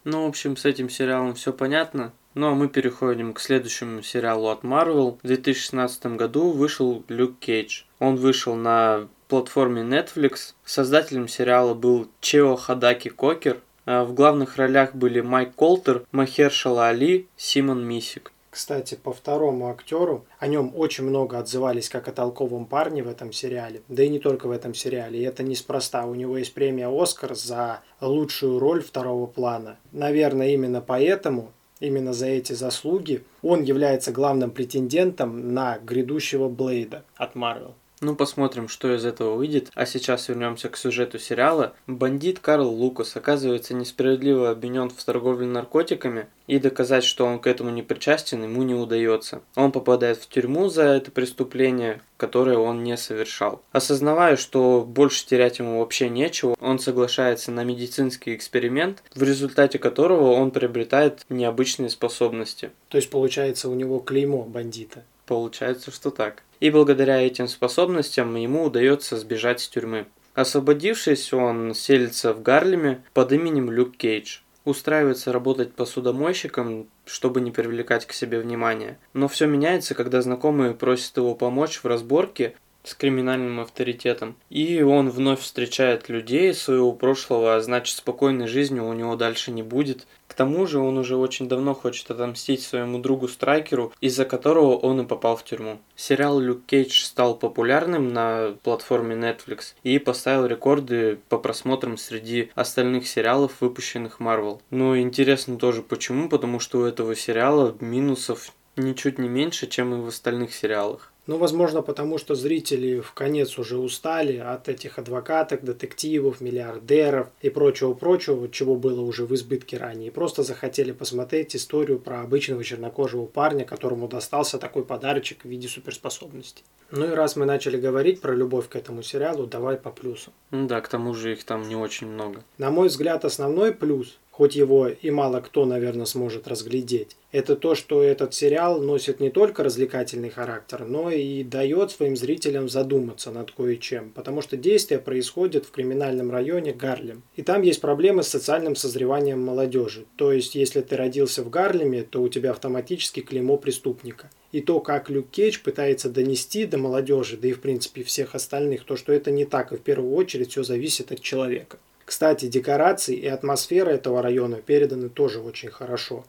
Ну, 0.05 0.25
в 0.25 0.29
общем, 0.29 0.57
с 0.57 0.65
этим 0.65 0.89
сериалом 0.89 1.35
все 1.35 1.53
понятно. 1.53 2.13
Ну 2.35 2.49
а 2.49 2.55
мы 2.55 2.69
переходим 2.69 3.33
к 3.33 3.41
следующему 3.41 4.03
сериалу 4.03 4.49
от 4.49 4.63
Marvel. 4.63 5.19
В 5.23 5.27
2016 5.27 6.07
году 6.17 6.51
вышел 6.51 7.03
Люк 7.09 7.39
Кейдж. 7.39 7.85
Он 7.99 8.17
вышел 8.17 8.55
на 8.55 9.09
платформе 9.29 9.83
Netflix. 9.83 10.53
Создателем 10.65 11.29
сериала 11.29 11.73
был 11.73 12.09
Чео 12.21 12.57
Хадаки 12.57 13.09
Кокер. 13.09 13.61
А 13.87 14.05
в 14.05 14.13
главных 14.13 14.57
ролях 14.57 14.95
были 14.95 15.21
Майк 15.21 15.55
Колтер, 15.55 16.05
Махершала 16.13 16.89
Али, 16.89 17.27
Симон 17.37 17.87
Мисик. 17.87 18.33
Кстати, 18.57 18.95
по 18.95 19.13
второму 19.13 19.69
актеру, 19.69 20.25
о 20.39 20.47
нем 20.47 20.73
очень 20.75 21.05
много 21.05 21.39
отзывались 21.39 21.91
как 21.91 22.09
о 22.09 22.13
толковом 22.13 22.65
парне 22.65 23.03
в 23.03 23.07
этом 23.07 23.31
сериале. 23.31 23.83
Да 23.89 24.03
и 24.03 24.09
не 24.09 24.19
только 24.19 24.47
в 24.47 24.51
этом 24.51 24.73
сериале. 24.73 25.21
И 25.21 25.25
это 25.25 25.43
неспроста. 25.43 26.07
У 26.07 26.15
него 26.15 26.39
есть 26.39 26.55
премия 26.55 26.89
«Оскар» 26.89 27.35
за 27.35 27.81
лучшую 28.01 28.59
роль 28.59 28.83
второго 28.83 29.27
плана. 29.27 29.77
Наверное, 29.93 30.55
именно 30.55 30.81
поэтому 30.81 31.53
Именно 31.79 32.15
за 32.15 32.29
эти 32.29 32.55
заслуги 32.55 33.23
он 33.43 33.63
является 33.63 34.11
главным 34.11 34.51
претендентом 34.51 35.53
на 35.53 35.77
грядущего 35.79 36.49
Блейда 36.49 37.05
от 37.17 37.35
Марвел. 37.35 37.75
Ну, 38.01 38.15
посмотрим, 38.15 38.69
что 38.69 38.95
из 38.95 39.05
этого 39.05 39.37
выйдет. 39.37 39.71
А 39.75 39.87
сейчас 39.87 40.29
вернемся 40.29 40.69
к 40.69 40.77
сюжету 40.77 41.19
сериала. 41.19 41.75
Бандит 41.87 42.41
Карл 42.41 42.69
Лукас 42.69 43.17
оказывается 43.17 43.75
несправедливо 43.75 44.51
обвинен 44.51 44.91
в 44.91 45.05
торговле 45.05 45.47
наркотиками, 45.47 46.27
и 46.47 46.59
доказать, 46.59 47.05
что 47.05 47.27
он 47.27 47.39
к 47.39 47.47
этому 47.47 47.71
не 47.71 47.83
причастен, 47.83 48.43
ему 48.43 48.63
не 48.63 48.75
удается. 48.75 49.43
Он 49.55 49.73
попадает 49.73 50.19
в 50.19 50.29
тюрьму 50.29 50.69
за 50.69 50.83
это 50.83 51.11
преступление, 51.11 52.01
которое 52.17 52.59
он 52.59 52.85
не 52.85 52.97
совершал. 52.97 53.63
Осознавая, 53.73 54.37
что 54.37 54.85
больше 54.87 55.27
терять 55.27 55.59
ему 55.59 55.81
вообще 55.81 56.09
нечего, 56.09 56.55
он 56.61 56.79
соглашается 56.79 57.51
на 57.51 57.65
медицинский 57.65 58.35
эксперимент, 58.35 59.03
в 59.15 59.23
результате 59.23 59.79
которого 59.79 60.33
он 60.33 60.51
приобретает 60.51 61.25
необычные 61.29 61.91
способности. 61.91 62.71
То 62.89 62.99
есть 62.99 63.11
получается 63.11 63.69
у 63.69 63.75
него 63.75 63.99
клеймо 63.99 64.45
бандита. 64.45 65.05
Получается, 65.27 65.91
что 65.91 66.11
так. 66.11 66.43
И 66.61 66.71
благодаря 66.71 67.21
этим 67.21 67.49
способностям 67.49 68.35
ему 68.37 68.65
удается 68.65 69.19
сбежать 69.19 69.61
с 69.61 69.69
тюрьмы. 69.69 70.07
Освободившись, 70.35 71.33
он 71.33 71.75
селится 71.75 72.33
в 72.33 72.43
Гарлеме 72.43 73.03
под 73.13 73.33
именем 73.33 73.71
Люк 73.71 73.97
Кейдж. 73.97 74.39
Устраивается 74.65 75.33
работать 75.33 75.73
посудомойщиком, 75.75 76.89
чтобы 77.05 77.41
не 77.41 77.51
привлекать 77.51 78.07
к 78.07 78.13
себе 78.13 78.41
внимания. 78.41 78.99
Но 79.13 79.29
все 79.29 79.47
меняется, 79.47 79.95
когда 79.95 80.23
знакомые 80.23 80.75
просят 80.75 81.17
его 81.17 81.35
помочь 81.35 81.79
в 81.83 81.87
разборке 81.87 82.55
с 82.87 82.95
криминальным 82.95 83.61
авторитетом. 83.61 84.37
И 84.49 84.81
он 84.83 85.11
вновь 85.11 85.41
встречает 85.41 86.09
людей 86.09 86.55
своего 86.55 86.93
прошлого, 86.93 87.57
а 87.57 87.61
значит 87.61 87.97
спокойной 87.97 88.47
жизни 88.47 88.81
у 88.81 88.93
него 88.93 89.17
дальше 89.17 89.51
не 89.51 89.63
будет. 89.63 90.07
К 90.29 90.35
тому 90.35 90.67
же 90.67 90.79
он 90.79 90.99
уже 90.99 91.17
очень 91.17 91.49
давно 91.49 91.75
хочет 91.75 92.11
отомстить 92.11 92.63
своему 92.63 92.99
другу 92.99 93.29
Страйкеру, 93.29 93.93
из-за 94.01 94.25
которого 94.25 94.77
он 94.77 95.01
и 95.01 95.07
попал 95.07 95.37
в 95.37 95.45
тюрьму. 95.45 95.81
Сериал 95.95 96.39
«Люк 96.41 96.67
Кейдж» 96.67 97.05
стал 97.05 97.37
популярным 97.37 98.13
на 98.13 98.55
платформе 98.63 99.15
Netflix 99.17 99.75
и 99.83 99.99
поставил 99.99 100.47
рекорды 100.47 101.19
по 101.29 101.39
просмотрам 101.39 101.97
среди 101.97 102.51
остальных 102.55 103.09
сериалов, 103.09 103.61
выпущенных 103.61 104.21
Marvel. 104.21 104.61
Но 104.71 104.99
интересно 104.99 105.57
тоже 105.57 105.83
почему, 105.83 106.29
потому 106.29 106.61
что 106.61 106.81
у 106.81 106.85
этого 106.85 107.17
сериала 107.17 107.77
минусов 107.81 108.53
ничуть 108.77 109.19
не 109.19 109.29
меньше, 109.29 109.67
чем 109.67 109.95
и 109.95 110.03
в 110.03 110.09
остальных 110.09 110.55
сериалах. 110.55 111.13
Ну, 111.27 111.39
возможно, 111.39 111.83
потому 111.83 112.19
что 112.19 112.35
зрители 112.35 113.01
в 113.01 113.13
конец 113.13 113.59
уже 113.59 113.79
устали 113.79 114.37
от 114.37 114.69
этих 114.69 114.99
адвокаток, 114.99 115.65
детективов, 115.65 116.41
миллиардеров 116.41 117.29
и 117.41 117.51
прочего-прочего, 117.51 118.49
чего 118.49 118.77
было 118.77 119.01
уже 119.01 119.27
в 119.27 119.35
избытке 119.35 119.77
ранее. 119.77 120.09
И 120.09 120.13
просто 120.13 120.45
захотели 120.45 120.93
посмотреть 120.93 121.57
историю 121.57 121.99
про 121.99 122.21
обычного 122.21 122.63
чернокожего 122.63 123.27
парня, 123.27 123.65
которому 123.65 124.07
достался 124.07 124.59
такой 124.59 124.85
подарочек 124.85 125.43
в 125.43 125.49
виде 125.49 125.67
суперспособности. 125.67 126.63
Ну 126.93 127.07
и 127.07 127.15
раз 127.15 127.35
мы 127.35 127.47
начали 127.47 127.77
говорить 127.77 128.21
про 128.21 128.33
любовь 128.33 128.69
к 128.69 128.77
этому 128.77 129.03
сериалу, 129.03 129.47
давай 129.47 129.77
по 129.77 129.91
плюсу. 129.91 130.33
Ну 130.53 130.69
да, 130.69 130.81
к 130.81 130.89
тому 130.89 131.15
же 131.15 131.33
их 131.33 131.43
там 131.43 131.69
не 131.69 131.75
очень 131.75 132.07
много. 132.07 132.45
На 132.59 132.71
мой 132.71 132.87
взгляд, 132.87 133.25
основной 133.25 133.73
плюс 133.73 134.19
хоть 134.37 134.55
его 134.55 134.89
и 134.89 135.11
мало 135.11 135.41
кто, 135.41 135.65
наверное, 135.65 136.05
сможет 136.05 136.47
разглядеть, 136.47 137.17
это 137.33 137.57
то, 137.57 137.75
что 137.75 138.03
этот 138.03 138.35
сериал 138.35 138.83
носит 138.83 139.19
не 139.19 139.31
только 139.31 139.65
развлекательный 139.65 140.29
характер, 140.29 140.85
но 140.85 141.11
и 141.11 141.43
дает 141.43 141.91
своим 141.91 142.17
зрителям 142.17 142.69
задуматься 142.69 143.31
над 143.31 143.51
кое-чем, 143.51 144.11
потому 144.11 144.43
что 144.43 144.59
действие 144.59 145.01
происходит 145.01 145.65
в 145.65 145.71
криминальном 145.71 146.31
районе 146.31 146.75
Гарлем. 146.75 147.23
И 147.35 147.41
там 147.41 147.63
есть 147.63 147.81
проблемы 147.81 148.23
с 148.23 148.29
социальным 148.29 148.77
созреванием 148.77 149.41
молодежи. 149.41 150.05
То 150.17 150.33
есть, 150.33 150.55
если 150.55 150.83
ты 150.83 150.97
родился 150.97 151.43
в 151.43 151.49
Гарлеме, 151.49 152.03
то 152.03 152.21
у 152.21 152.29
тебя 152.29 152.51
автоматически 152.51 153.21
клеймо 153.21 153.57
преступника. 153.57 154.29
И 154.53 154.61
то, 154.61 154.81
как 154.81 155.09
Люк 155.09 155.31
Кейдж 155.31 155.61
пытается 155.65 156.11
донести 156.11 156.67
до 156.67 156.77
молодежи, 156.77 157.39
да 157.39 157.49
и 157.49 157.53
в 157.53 157.61
принципе 157.61 158.03
всех 158.03 158.35
остальных, 158.35 158.85
то, 158.85 158.97
что 158.97 159.15
это 159.15 159.31
не 159.31 159.47
так, 159.47 159.73
и 159.73 159.77
в 159.77 159.81
первую 159.81 160.15
очередь 160.15 160.51
все 160.51 160.63
зависит 160.63 161.11
от 161.11 161.23
человека. 161.23 161.79
Кстати, 162.07 162.47
декорации 162.47 163.17
и 163.17 163.27
атмосфера 163.27 163.91
этого 163.91 164.23
района 164.23 164.63
переданы 164.63 165.09
тоже 165.09 165.41
очень 165.41 165.71
хорошо. 165.71 166.25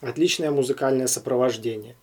Отличное 0.00 0.50
музыкальное 0.50 1.06
сопровождение. 1.06 1.94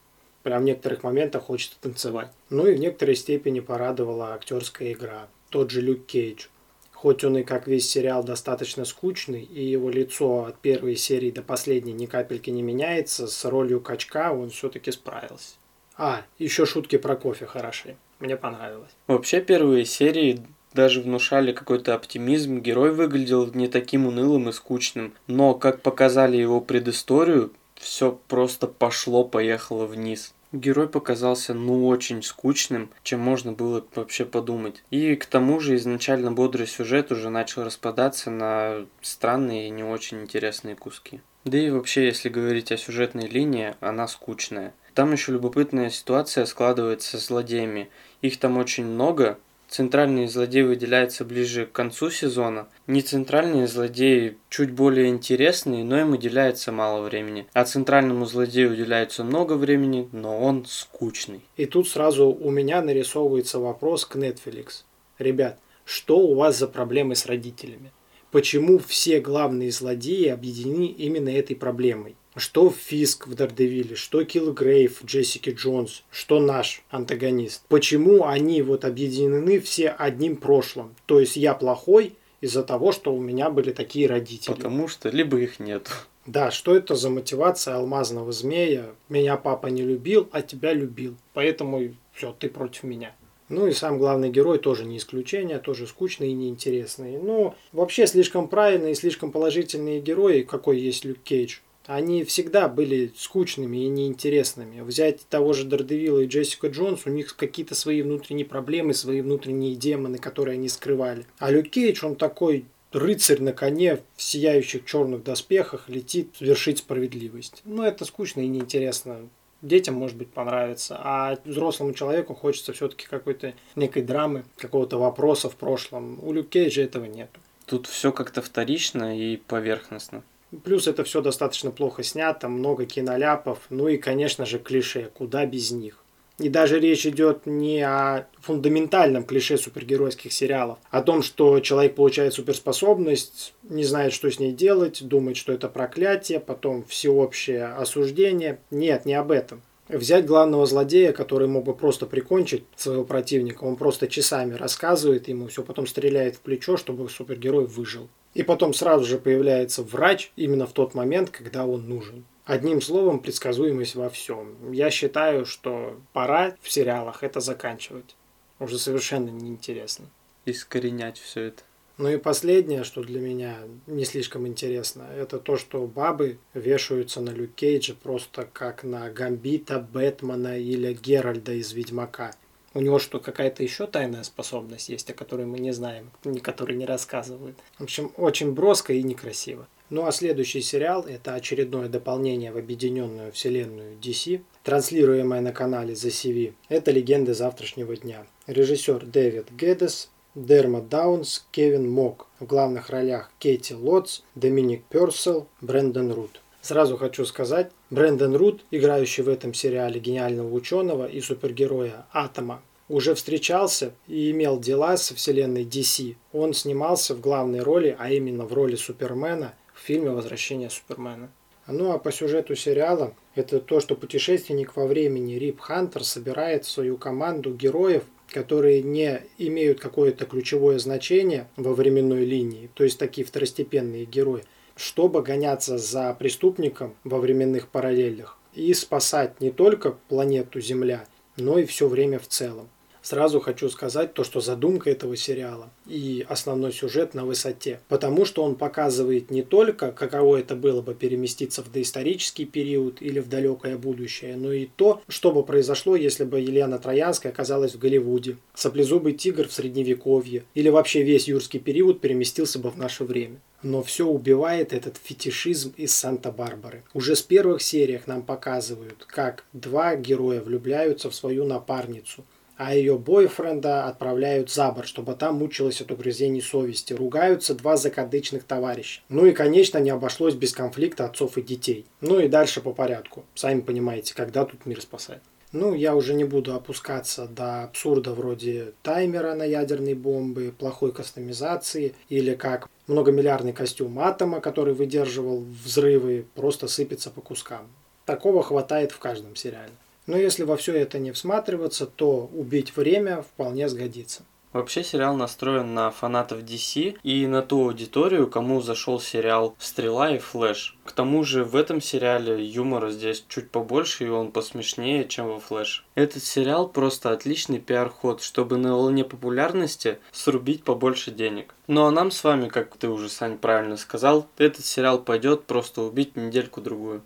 Прям 0.43 0.61
в 0.61 0.65
некоторых 0.65 1.03
моментах 1.03 1.43
хочется 1.43 1.75
танцевать. 1.81 2.31
Ну 2.49 2.65
и 2.65 2.73
в 2.73 2.79
некоторой 2.79 3.15
степени 3.15 3.59
порадовала 3.59 4.33
актерская 4.33 4.93
игра. 4.93 5.27
Тот 5.49 5.71
же 5.71 5.81
Люк 5.81 6.05
Кейдж. 6.05 6.47
Хоть 6.93 7.25
он 7.25 7.37
и 7.37 7.43
как 7.43 7.67
весь 7.67 7.89
сериал 7.89 8.23
достаточно 8.23 8.85
скучный, 8.85 9.43
и 9.43 9.63
его 9.63 9.89
лицо 9.89 10.45
от 10.45 10.57
первой 10.59 10.95
серии 10.95 11.29
до 11.29 11.43
последней 11.43 11.93
ни 11.93 12.05
капельки 12.05 12.49
не 12.49 12.63
меняется, 12.63 13.27
с 13.27 13.45
ролью 13.45 13.81
качка 13.81 14.31
он 14.31 14.49
все-таки 14.51 14.91
справился. 14.91 15.55
А, 15.97 16.23
еще 16.39 16.65
шутки 16.65 16.97
про 16.97 17.15
кофе 17.15 17.45
хороши. 17.45 17.97
Мне 18.19 18.37
понравилось. 18.37 18.91
Вообще 19.05 19.41
первые 19.41 19.85
серии 19.85 20.41
даже 20.77 21.01
внушали 21.01 21.53
какой-то 21.53 21.95
оптимизм, 21.95 22.59
герой 22.59 22.91
выглядел 22.91 23.51
не 23.51 23.67
таким 23.67 24.05
унылым 24.05 24.49
и 24.49 24.51
скучным. 24.51 25.15
Но, 25.25 25.55
как 25.55 25.81
показали 25.81 26.37
его 26.37 26.61
предысторию, 26.61 27.51
все 27.73 28.19
просто 28.27 28.67
пошло-поехало 28.67 29.87
вниз. 29.87 30.35
Герой 30.53 30.87
показался 30.87 31.55
ну 31.55 31.87
очень 31.87 32.21
скучным, 32.21 32.91
чем 33.01 33.19
можно 33.19 33.53
было 33.53 33.83
вообще 33.95 34.23
подумать. 34.23 34.83
И 34.91 35.15
к 35.15 35.25
тому 35.25 35.59
же 35.59 35.75
изначально 35.75 36.31
бодрый 36.31 36.67
сюжет 36.67 37.11
уже 37.11 37.29
начал 37.29 37.63
распадаться 37.63 38.29
на 38.29 38.85
странные 39.01 39.67
и 39.67 39.71
не 39.71 39.83
очень 39.83 40.21
интересные 40.21 40.75
куски. 40.75 41.21
Да 41.43 41.57
и 41.57 41.71
вообще, 41.71 42.05
если 42.05 42.29
говорить 42.29 42.71
о 42.71 42.77
сюжетной 42.77 43.27
линии, 43.27 43.73
она 43.79 44.07
скучная. 44.07 44.73
Там 44.93 45.11
еще 45.11 45.31
любопытная 45.31 45.89
ситуация 45.89 46.45
складывается 46.45 47.17
с 47.17 47.27
злодеями. 47.27 47.89
Их 48.21 48.37
там 48.39 48.57
очень 48.57 48.85
много, 48.85 49.37
Центральный 49.67 50.27
злодей 50.27 50.63
выделяется 50.63 51.25
ближе 51.25 51.65
к 51.65 51.73
концу 51.73 52.09
сезона. 52.09 52.69
Не 52.87 53.01
центральные 53.01 53.67
злодеи 53.67 54.37
чуть 54.49 54.71
более 54.71 55.09
интересные, 55.09 55.83
но 55.83 55.99
им 55.99 56.13
уделяется 56.13 56.71
мало 56.71 57.01
времени. 57.01 57.47
А 57.51 57.65
центральному 57.65 58.25
злодею 58.25 58.71
уделяется 58.71 59.25
много 59.25 59.53
времени, 59.53 60.07
но 60.13 60.39
он 60.39 60.65
скучный. 60.65 61.41
И 61.57 61.65
тут 61.65 61.89
сразу 61.89 62.27
у 62.27 62.49
меня 62.49 62.81
нарисовывается 62.81 63.59
вопрос 63.59 64.05
к 64.05 64.15
Netflix. 64.15 64.83
Ребят, 65.19 65.59
что 65.83 66.19
у 66.19 66.35
вас 66.35 66.57
за 66.57 66.67
проблемы 66.67 67.15
с 67.15 67.25
родителями? 67.25 67.91
Почему 68.31 68.77
все 68.77 69.19
главные 69.19 69.71
злодеи 69.71 70.27
объединены 70.27 70.85
именно 70.85 71.29
этой 71.29 71.55
проблемой? 71.55 72.15
Что 72.37 72.69
Фиск 72.69 73.27
в 73.27 73.33
Дардевиле, 73.33 73.95
что 73.95 74.23
Киллгрейв 74.23 75.03
Джессики 75.03 75.49
Джонс, 75.49 76.03
что 76.11 76.39
наш 76.39 76.83
антагонист. 76.91 77.63
Почему 77.67 78.25
они 78.25 78.61
вот 78.61 78.85
объединены 78.85 79.59
все 79.59 79.89
одним 79.89 80.37
прошлым? 80.37 80.93
То 81.07 81.19
есть 81.19 81.35
я 81.35 81.55
плохой 81.55 82.13
из-за 82.39 82.61
того, 82.61 82.91
что 82.91 83.11
у 83.15 83.19
меня 83.19 83.49
были 83.49 83.71
такие 83.71 84.07
родители. 84.07 84.53
Потому 84.53 84.87
что 84.87 85.09
либо 85.09 85.39
их 85.39 85.59
нет. 85.59 85.89
Да, 86.27 86.51
что 86.51 86.75
это 86.75 86.95
за 86.95 87.09
мотивация 87.09 87.75
алмазного 87.75 88.31
змея? 88.31 88.91
Меня 89.09 89.35
папа 89.37 89.67
не 89.67 89.81
любил, 89.81 90.29
а 90.31 90.43
тебя 90.43 90.73
любил. 90.73 91.15
Поэтому 91.33 91.95
все, 92.13 92.35
ты 92.37 92.49
против 92.49 92.83
меня. 92.83 93.15
Ну 93.49 93.65
и 93.65 93.71
сам 93.71 93.97
главный 93.97 94.29
герой 94.29 94.59
тоже 94.59 94.85
не 94.85 94.97
исключение, 94.97 95.57
тоже 95.57 95.87
скучный 95.87 96.29
и 96.29 96.33
неинтересный. 96.33 97.17
Ну, 97.17 97.55
вообще 97.71 98.05
слишком 98.05 98.47
правильные 98.47 98.91
и 98.91 98.95
слишком 98.95 99.31
положительные 99.31 100.01
герои, 100.01 100.41
какой 100.41 100.79
есть 100.79 101.03
Люк 101.03 101.17
Кейдж 101.23 101.59
они 101.87 102.23
всегда 102.25 102.67
были 102.67 103.11
скучными 103.17 103.77
и 103.77 103.87
неинтересными. 103.87 104.81
Взять 104.81 105.25
того 105.29 105.53
же 105.53 105.63
Дардевилла 105.63 106.19
и 106.19 106.27
Джессика 106.27 106.67
Джонс, 106.67 107.05
у 107.05 107.09
них 107.09 107.35
какие-то 107.35 107.75
свои 107.75 108.01
внутренние 108.01 108.45
проблемы, 108.45 108.93
свои 108.93 109.21
внутренние 109.21 109.75
демоны, 109.75 110.17
которые 110.17 110.55
они 110.55 110.69
скрывали. 110.69 111.25
А 111.39 111.49
Люк 111.49 111.69
Кейдж, 111.69 112.05
он 112.05 112.15
такой 112.15 112.65
рыцарь 112.91 113.41
на 113.41 113.53
коне 113.53 113.99
в 114.15 114.21
сияющих 114.21 114.85
черных 114.85 115.23
доспехах 115.23 115.87
летит 115.87 116.35
вершить 116.39 116.79
справедливость. 116.79 117.61
Ну, 117.63 117.83
это 117.83 118.05
скучно 118.05 118.41
и 118.41 118.47
неинтересно. 118.47 119.29
Детям, 119.61 119.95
может 119.95 120.17
быть, 120.17 120.29
понравится, 120.29 120.99
а 121.01 121.37
взрослому 121.43 121.93
человеку 121.93 122.35
хочется 122.35 122.73
все-таки 122.73 123.07
какой-то 123.07 123.53
некой 123.75 124.03
драмы, 124.03 124.43
какого-то 124.57 124.99
вопроса 124.99 125.49
в 125.49 125.55
прошлом. 125.55 126.19
У 126.21 126.31
Люк 126.31 126.49
Кейджа 126.49 126.83
этого 126.83 127.05
нет. 127.05 127.29
Тут 127.65 127.87
все 127.87 128.11
как-то 128.11 128.41
вторично 128.41 129.17
и 129.17 129.37
поверхностно. 129.37 130.23
Плюс 130.63 130.87
это 130.87 131.03
все 131.03 131.21
достаточно 131.21 131.71
плохо 131.71 132.03
снято, 132.03 132.47
много 132.47 132.85
киноляпов, 132.85 133.59
ну 133.69 133.87
и, 133.87 133.97
конечно 133.97 134.45
же, 134.45 134.59
клише, 134.59 135.11
куда 135.13 135.45
без 135.45 135.71
них. 135.71 136.03
И 136.39 136.49
даже 136.49 136.79
речь 136.79 137.05
идет 137.07 137.47
не 137.47 137.81
о 137.81 138.27
фундаментальном 138.39 139.23
клише 139.23 139.57
супергеройских 139.57 140.31
сериалов, 140.31 140.77
о 140.91 141.01
том, 141.01 141.23
что 141.23 141.59
человек 141.59 141.95
получает 141.95 142.33
суперспособность, 142.33 143.55
не 143.63 143.83
знает, 143.83 144.13
что 144.13 144.29
с 144.29 144.39
ней 144.39 144.51
делать, 144.51 145.05
думает, 145.05 145.35
что 145.35 145.51
это 145.51 145.67
проклятие, 145.67 146.39
потом 146.39 146.85
всеобщее 146.85 147.65
осуждение. 147.65 148.59
Нет, 148.69 149.05
не 149.05 149.15
об 149.15 149.31
этом. 149.31 149.63
Взять 149.89 150.25
главного 150.25 150.65
злодея, 150.65 151.11
который 151.11 151.47
мог 151.47 151.63
бы 151.63 151.73
просто 151.73 152.05
прикончить 152.05 152.65
своего 152.75 153.03
противника, 153.03 153.63
он 153.63 153.77
просто 153.77 154.07
часами 154.07 154.53
рассказывает 154.53 155.29
ему, 155.29 155.47
все 155.47 155.63
потом 155.63 155.87
стреляет 155.87 156.35
в 156.35 156.41
плечо, 156.41 156.77
чтобы 156.77 157.09
супергерой 157.09 157.65
выжил. 157.65 158.09
И 158.37 158.43
потом 158.43 158.71
сразу 158.71 159.03
же 159.03 159.17
появляется 159.17 159.81
врач 159.81 160.31
именно 160.35 160.67
в 160.67 160.71
тот 160.71 160.93
момент, 160.93 161.31
когда 161.31 161.65
он 161.65 161.89
нужен. 161.89 162.23
Одним 162.45 162.81
словом, 162.81 163.19
предсказуемость 163.19 163.95
во 163.95 164.11
всем. 164.11 164.71
Я 164.71 164.91
считаю, 164.91 165.43
что 165.43 165.99
пора 166.13 166.55
в 166.61 166.71
сериалах 166.71 167.23
это 167.23 167.39
заканчивать. 167.39 168.15
уже 168.59 168.77
совершенно 168.77 169.29
неинтересно. 169.31 170.05
Искоренять 170.45 171.17
все 171.17 171.45
это. 171.45 171.63
Ну 171.97 172.09
и 172.09 172.17
последнее, 172.17 172.83
что 172.83 173.01
для 173.01 173.19
меня 173.19 173.57
не 173.87 174.05
слишком 174.05 174.45
интересно, 174.45 175.07
это 175.17 175.39
то, 175.39 175.57
что 175.57 175.87
бабы 175.87 176.37
вешаются 176.53 177.21
на 177.21 177.31
Люк 177.31 177.55
Кейджа 177.55 177.95
просто 177.95 178.47
как 178.53 178.83
на 178.83 179.09
Гамбита, 179.09 179.79
Бэтмена 179.79 180.59
или 180.59 180.93
Геральда 180.93 181.53
из 181.53 181.73
Ведьмака. 181.73 182.35
У 182.77 182.79
него 182.79 182.99
что, 182.99 183.19
какая-то 183.19 183.63
еще 183.63 183.87
тайная 183.87 184.21
способность 184.21 184.89
есть, 184.89 185.09
о 185.09 185.15
которой 185.15 185.47
мы 185.47 185.57
не 185.57 185.71
знаем, 185.71 186.11
которые 186.43 186.77
не 186.77 186.85
рассказывают. 186.85 187.57
В 187.79 187.83
общем, 187.83 188.11
очень 188.17 188.51
броско 188.51 188.93
и 188.93 189.01
некрасиво. 189.01 189.67
Ну 189.89 190.05
а 190.05 190.11
следующий 190.11 190.61
сериал– 190.61 191.03
это 191.09 191.33
очередное 191.33 191.89
дополнение 191.89 192.51
в 192.51 192.57
объединенную 192.57 193.31
вселенную 193.31 193.97
DC, 193.97 194.41
транслируемое 194.61 195.41
на 195.41 195.53
канале 195.53 195.95
The 195.95 196.09
CV. 196.09 196.53
Это 196.69 196.91
«Легенды 196.91 197.33
завтрашнего 197.33 197.95
дня». 197.95 198.27
Режиссер 198.45 199.07
Дэвид 199.07 199.49
Гедес, 199.49 200.11
Дермат 200.35 200.87
Даунс, 200.87 201.47
Кевин 201.49 201.89
Мок. 201.89 202.27
В 202.39 202.45
главных 202.45 202.91
ролях 202.91 203.31
Кейти 203.39 203.73
Лотс, 203.73 204.21
Доминик 204.35 204.83
Персел, 204.83 205.47
Брэндон 205.61 206.11
Рут. 206.11 206.41
Сразу 206.61 206.95
хочу 206.95 207.25
сказать, 207.25 207.71
Брэндон 207.89 208.35
Рут, 208.35 208.65
играющий 208.69 209.23
в 209.23 209.29
этом 209.29 209.53
сериале 209.53 210.01
гениального 210.01 210.53
ученого 210.53 211.07
и 211.07 211.21
супергероя 211.21 212.05
Атома, 212.11 212.61
уже 212.89 213.15
встречался 213.15 213.93
и 214.07 214.31
имел 214.31 214.59
дела 214.59 214.97
со 214.97 215.15
вселенной 215.15 215.63
DC. 215.63 216.15
Он 216.33 216.53
снимался 216.53 217.15
в 217.15 217.21
главной 217.21 217.61
роли, 217.61 217.95
а 217.97 218.11
именно 218.11 218.45
в 218.45 218.53
роли 218.53 218.75
Супермена 218.75 219.53
в 219.73 219.79
фильме 219.79 220.11
«Возвращение 220.11 220.69
Супермена». 220.69 221.29
Ну 221.67 221.91
а 221.91 221.97
по 221.97 222.11
сюжету 222.11 222.55
сериала 222.55 223.13
это 223.35 223.59
то, 223.59 223.79
что 223.79 223.95
путешественник 223.95 224.75
во 224.75 224.85
времени 224.85 225.35
Рип 225.35 225.59
Хантер 225.59 226.03
собирает 226.03 226.65
в 226.65 226.69
свою 226.69 226.97
команду 226.97 227.53
героев, 227.53 228.03
которые 228.29 228.81
не 228.81 229.21
имеют 229.37 229.79
какое-то 229.79 230.25
ключевое 230.25 230.79
значение 230.79 231.47
во 231.55 231.73
временной 231.73 232.25
линии, 232.25 232.69
то 232.73 232.83
есть 232.83 232.97
такие 232.97 233.25
второстепенные 233.25 234.05
герои, 234.05 234.43
чтобы 234.77 235.21
гоняться 235.23 235.77
за 235.77 236.13
преступником 236.13 236.95
во 237.03 237.17
временных 237.19 237.67
параллелях 237.67 238.37
и 238.53 238.73
спасать 238.73 239.41
не 239.41 239.51
только 239.51 239.91
планету 240.07 240.61
Земля, 240.61 241.05
но 241.35 241.57
и 241.57 241.65
все 241.65 241.87
время 241.87 242.19
в 242.19 242.27
целом. 242.27 242.69
Сразу 243.07 243.39
хочу 243.39 243.69
сказать 243.69 244.13
то, 244.13 244.25
что 244.25 244.41
задумка 244.41 244.89
этого 244.89 245.15
сериала 245.15 245.69
и 245.87 246.25
основной 246.27 246.73
сюжет 246.73 247.13
на 247.13 247.23
высоте. 247.23 247.79
Потому 247.87 248.25
что 248.25 248.43
он 248.43 248.55
показывает 248.55 249.31
не 249.31 249.43
только, 249.43 249.93
каково 249.93 250.41
это 250.41 250.57
было 250.57 250.81
бы 250.81 250.93
переместиться 250.93 251.63
в 251.63 251.71
доисторический 251.71 252.43
период 252.43 253.01
или 253.01 253.21
в 253.21 253.29
далекое 253.29 253.77
будущее, 253.77 254.35
но 254.35 254.51
и 254.51 254.65
то, 254.65 255.01
что 255.07 255.31
бы 255.31 255.45
произошло, 255.45 255.95
если 255.95 256.25
бы 256.25 256.41
Елена 256.41 256.79
Троянская 256.79 257.31
оказалась 257.31 257.75
в 257.75 257.79
Голливуде, 257.79 258.35
саблезубый 258.53 259.13
тигр 259.13 259.47
в 259.47 259.53
Средневековье 259.53 260.43
или 260.53 260.67
вообще 260.67 261.01
весь 261.01 261.29
юрский 261.29 261.61
период 261.61 262.01
переместился 262.01 262.59
бы 262.59 262.71
в 262.71 262.77
наше 262.77 263.05
время. 263.05 263.39
Но 263.63 263.83
все 263.83 264.05
убивает 264.05 264.73
этот 264.73 264.97
фетишизм 265.01 265.73
из 265.77 265.93
Санта-Барбары. 265.93 266.83
Уже 266.93 267.15
с 267.15 267.21
первых 267.21 267.61
сериях 267.61 268.05
нам 268.05 268.21
показывают, 268.21 269.05
как 269.07 269.45
два 269.53 269.95
героя 269.95 270.41
влюбляются 270.41 271.09
в 271.09 271.15
свою 271.15 271.45
напарницу– 271.45 272.25
а 272.57 272.75
ее 272.75 272.97
бойфренда 272.97 273.85
отправляют 273.85 274.51
за 274.51 274.71
борт, 274.71 274.87
чтобы 274.87 275.13
там 275.13 275.35
мучилась 275.35 275.81
от 275.81 275.91
угрызений 275.91 276.41
совести. 276.41 276.93
Ругаются 276.93 277.53
два 277.53 277.77
закадычных 277.77 278.43
товарища. 278.43 279.01
Ну 279.09 279.25
и, 279.25 279.31
конечно, 279.31 279.77
не 279.77 279.91
обошлось 279.91 280.33
без 280.33 280.53
конфликта 280.53 281.05
отцов 281.05 281.37
и 281.37 281.41
детей. 281.41 281.85
Ну 282.01 282.19
и 282.19 282.27
дальше 282.27 282.61
по 282.61 282.73
порядку. 282.73 283.23
Сами 283.35 283.61
понимаете, 283.61 284.15
когда 284.15 284.43
тут 284.45 284.65
мир 284.65 284.81
спасает. 284.81 285.21
Ну, 285.53 285.73
я 285.73 285.95
уже 285.95 286.13
не 286.13 286.25
буду 286.25 286.53
опускаться 286.53 287.25
до 287.25 287.63
абсурда 287.63 288.13
вроде 288.13 288.73
таймера 288.83 289.33
на 289.33 289.43
ядерной 289.43 289.93
бомбы, 289.93 290.53
плохой 290.57 290.91
кастомизации 290.91 291.95
или 292.09 292.35
как 292.35 292.67
многомиллиардный 292.87 293.53
костюм 293.53 293.97
атома, 293.99 294.41
который 294.41 294.73
выдерживал 294.73 295.45
взрывы, 295.63 296.25
просто 296.35 296.67
сыпется 296.67 297.11
по 297.11 297.21
кускам. 297.21 297.67
Такого 298.05 298.43
хватает 298.43 298.91
в 298.91 298.99
каждом 298.99 299.35
сериале. 299.35 299.71
Но 300.07 300.17
если 300.17 300.43
во 300.43 300.57
все 300.57 300.73
это 300.73 300.99
не 300.99 301.11
всматриваться, 301.11 301.85
то 301.85 302.29
убить 302.33 302.75
время 302.75 303.21
вполне 303.21 303.69
сгодится. 303.69 304.23
Вообще 304.53 304.83
сериал 304.83 305.15
настроен 305.15 305.73
на 305.73 305.91
фанатов 305.91 306.39
DC 306.39 306.97
и 307.03 307.27
на 307.27 307.41
ту 307.41 307.65
аудиторию, 307.65 308.27
кому 308.27 308.61
зашел 308.61 308.99
сериал 308.99 309.55
«Стрела» 309.59 310.09
и 310.15 310.17
«Флэш». 310.17 310.77
К 310.85 310.93
тому 310.93 311.23
же 311.23 311.43
в 311.43 311.55
этом 311.55 311.81
сериале 311.81 312.43
юмора 312.43 312.89
здесь 312.89 313.25
чуть 313.27 313.51
побольше 313.51 314.05
и 314.05 314.09
он 314.09 314.31
посмешнее, 314.31 315.05
чем 315.05 315.27
во 315.27 315.39
«Флэш». 315.39 315.85
Этот 315.95 316.23
сериал 316.23 316.69
просто 316.69 317.11
отличный 317.11 317.59
пиар-ход, 317.59 318.23
чтобы 318.23 318.57
на 318.57 318.71
волне 318.71 319.03
популярности 319.03 319.99
срубить 320.11 320.63
побольше 320.63 321.11
денег. 321.11 321.53
Ну 321.67 321.85
а 321.85 321.91
нам 321.91 322.09
с 322.09 322.23
вами, 322.23 322.47
как 322.47 322.75
ты 322.77 322.87
уже, 322.87 323.09
Сань, 323.09 323.37
правильно 323.37 323.75
сказал, 323.75 324.27
этот 324.37 324.65
сериал 324.65 324.99
пойдет 324.99 325.43
просто 325.43 325.81
убить 325.81 326.15
недельку-другую. 326.15 327.03